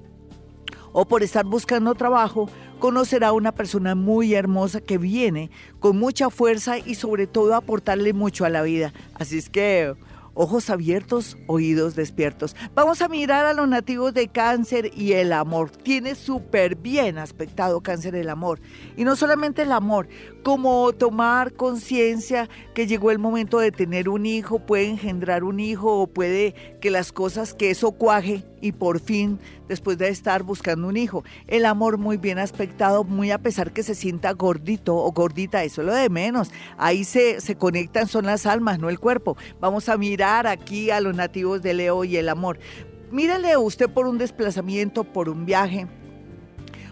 [0.99, 6.29] o por estar buscando trabajo conocerá a una persona muy hermosa que viene con mucha
[6.29, 8.93] fuerza y sobre todo aportarle mucho a la vida.
[9.15, 9.95] Así es que
[10.35, 12.57] ojos abiertos, oídos despiertos.
[12.75, 15.71] Vamos a mirar a los nativos de cáncer y el amor.
[15.71, 18.61] Tiene súper bien aspectado cáncer el amor.
[18.97, 20.09] Y no solamente el amor,
[20.43, 26.03] como tomar conciencia que llegó el momento de tener un hijo, puede engendrar un hijo
[26.03, 29.39] o puede que las cosas que eso cuaje y por fin
[29.69, 31.25] después de estar buscando un hijo.
[31.47, 35.83] El amor muy bien aspectado, muy a pesar que se sienta gordito o gordita, eso
[35.83, 36.51] es lo de menos.
[36.77, 39.37] Ahí se, se conectan, son las almas, no el cuerpo.
[39.61, 42.59] Vamos a mirar aquí a los nativos de Leo y el amor.
[43.11, 45.87] Mírale usted por un desplazamiento, por un viaje,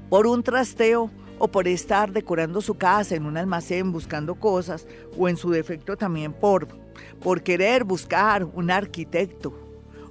[0.09, 4.87] por un trasteo o por estar decorando su casa en un almacén buscando cosas
[5.19, 6.69] o en su defecto también por,
[7.21, 9.66] por querer buscar un arquitecto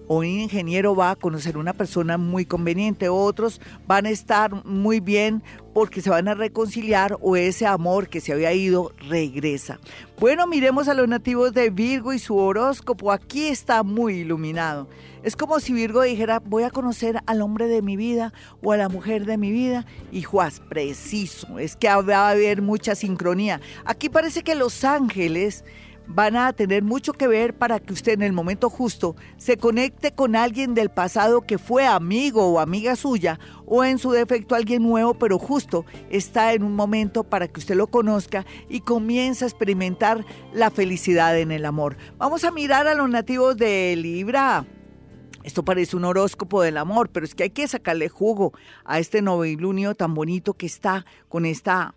[0.08, 5.43] un ingeniero va a conocer una persona muy conveniente, otros van a estar muy bien
[5.74, 9.80] porque se van a reconciliar o ese amor que se había ido regresa.
[10.20, 13.12] Bueno, miremos a los nativos de Virgo y su horóscopo.
[13.12, 14.88] Aquí está muy iluminado.
[15.24, 18.32] Es como si Virgo dijera, voy a conocer al hombre de mi vida
[18.62, 19.86] o a la mujer de mi vida.
[20.12, 23.60] Y Juaz, preciso, es que va a haber mucha sincronía.
[23.86, 25.66] Aquí parece que los ángeles
[26.08, 30.14] van a tener mucho que ver para que usted en el momento justo se conecte
[30.14, 34.84] con alguien del pasado que fue amigo o amiga suya o en su defecto alguien
[34.84, 39.47] nuevo pero justo está en un momento para que usted lo conozca y comience a
[39.47, 41.97] experimentar la felicidad en el amor.
[42.18, 44.66] Vamos a mirar a los nativos de Libra.
[45.43, 48.53] Esto parece un horóscopo del amor, pero es que hay que sacarle jugo
[48.84, 51.93] a este novilunio tan bonito que está con esta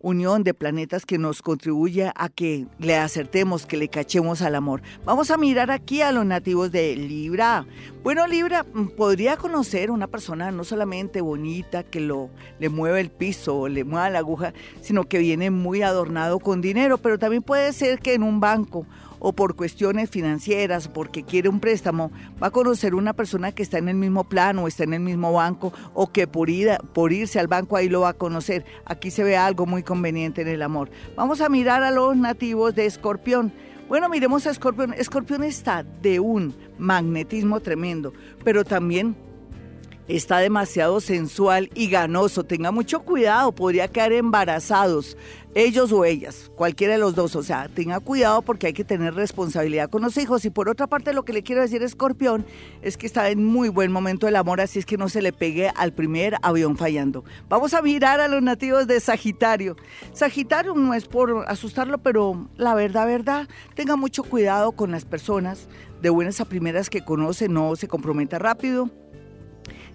[0.00, 4.82] unión de planetas que nos contribuye a que le acertemos, que le cachemos al amor.
[5.04, 7.66] Vamos a mirar aquí a los nativos de Libra.
[8.02, 13.10] Bueno, Libra mm, podría conocer una persona no solamente bonita que lo le mueve el
[13.10, 17.42] piso o le mueva la aguja, sino que viene muy adornado con dinero, pero también
[17.42, 18.86] puede ser que en un banco
[19.20, 22.10] o por cuestiones financieras, porque quiere un préstamo,
[22.42, 25.00] va a conocer una persona que está en el mismo plano o está en el
[25.00, 26.48] mismo banco o que por,
[26.92, 28.64] por irse al banco ahí lo va a conocer.
[28.84, 30.90] Aquí se ve algo muy conveniente en el amor.
[31.14, 33.52] Vamos a mirar a los nativos de Escorpión.
[33.88, 34.94] Bueno, miremos a Escorpión.
[34.94, 38.12] Escorpión está de un magnetismo tremendo,
[38.42, 39.16] pero también
[40.16, 42.44] está demasiado sensual y ganoso.
[42.44, 45.16] Tenga mucho cuidado, podría quedar embarazados,
[45.54, 47.36] ellos o ellas, cualquiera de los dos.
[47.36, 50.44] O sea, tenga cuidado porque hay que tener responsabilidad con los hijos.
[50.44, 52.44] Y por otra parte, lo que le quiero decir, Escorpión,
[52.82, 55.32] es que está en muy buen momento el amor, así es que no se le
[55.32, 57.24] pegue al primer avión fallando.
[57.48, 59.76] Vamos a mirar a los nativos de Sagitario.
[60.12, 65.68] Sagitario no es por asustarlo, pero la verdad, verdad, tenga mucho cuidado con las personas
[66.02, 68.90] de buenas a primeras que conoce, no se comprometa rápido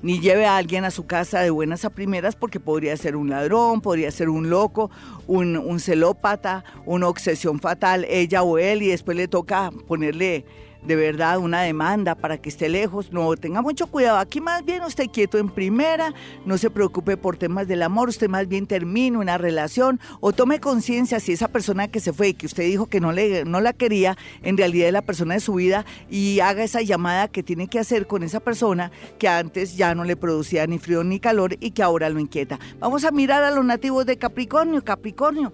[0.02, 3.30] ni lleve a alguien a su casa de buenas a primeras porque podría ser un
[3.30, 4.92] ladrón, podría ser un loco,
[5.28, 10.46] un, celópata, una obsesión fatal, ella o él, y después le toca ponerle
[10.88, 13.12] de verdad una demanda para que esté lejos.
[13.12, 14.18] No, tenga mucho cuidado.
[14.18, 16.14] Aquí más bien usted quieto en primera,
[16.46, 20.60] no se preocupe por temas del amor, usted más bien termine una relación o tome
[20.60, 23.62] conciencia si esa persona que se fue y que usted dijo que no, le, no
[23.62, 27.44] la quería, en realidad es la persona de su vida y haga esa llamada que
[27.44, 31.20] tiene que hacer con esa persona que antes ya no le producía ni frío ni
[31.20, 32.60] calor y que ahora lo inquieta.
[32.80, 34.84] Vamos a mirar a los nativos de Capricornio.
[34.84, 35.54] Capricornio,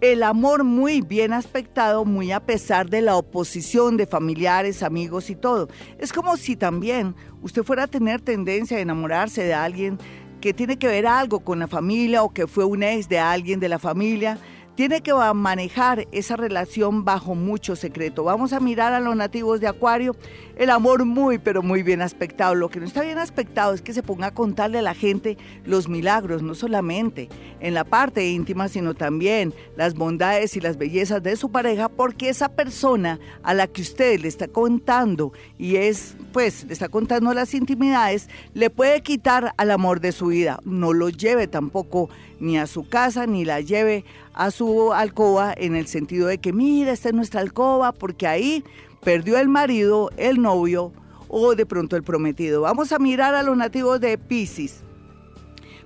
[0.00, 5.34] el amor muy bien aspectado, muy a pesar de la oposición de familiares, amigos y
[5.34, 5.68] todo.
[5.98, 9.98] Es como si también usted fuera a tener tendencia a enamorarse de alguien
[10.40, 13.58] que tiene que ver algo con la familia o que fue un ex de alguien
[13.58, 14.38] de la familia
[14.78, 18.22] tiene que manejar esa relación bajo mucho secreto.
[18.22, 20.14] Vamos a mirar a los nativos de Acuario,
[20.58, 22.54] el amor muy, pero muy bien aspectado.
[22.56, 25.38] Lo que no está bien aspectado es que se ponga a contarle a la gente
[25.64, 27.28] los milagros, no solamente
[27.60, 32.28] en la parte íntima, sino también las bondades y las bellezas de su pareja, porque
[32.28, 37.32] esa persona a la que usted le está contando y es, pues, le está contando
[37.32, 40.58] las intimidades, le puede quitar al amor de su vida.
[40.64, 44.04] No lo lleve tampoco ni a su casa, ni la lleve
[44.34, 48.64] a su alcoba en el sentido de que, mira, esta es nuestra alcoba, porque ahí
[49.02, 50.92] perdió el marido, el novio
[51.28, 52.62] o de pronto el prometido.
[52.62, 54.82] Vamos a mirar a los nativos de Pisces.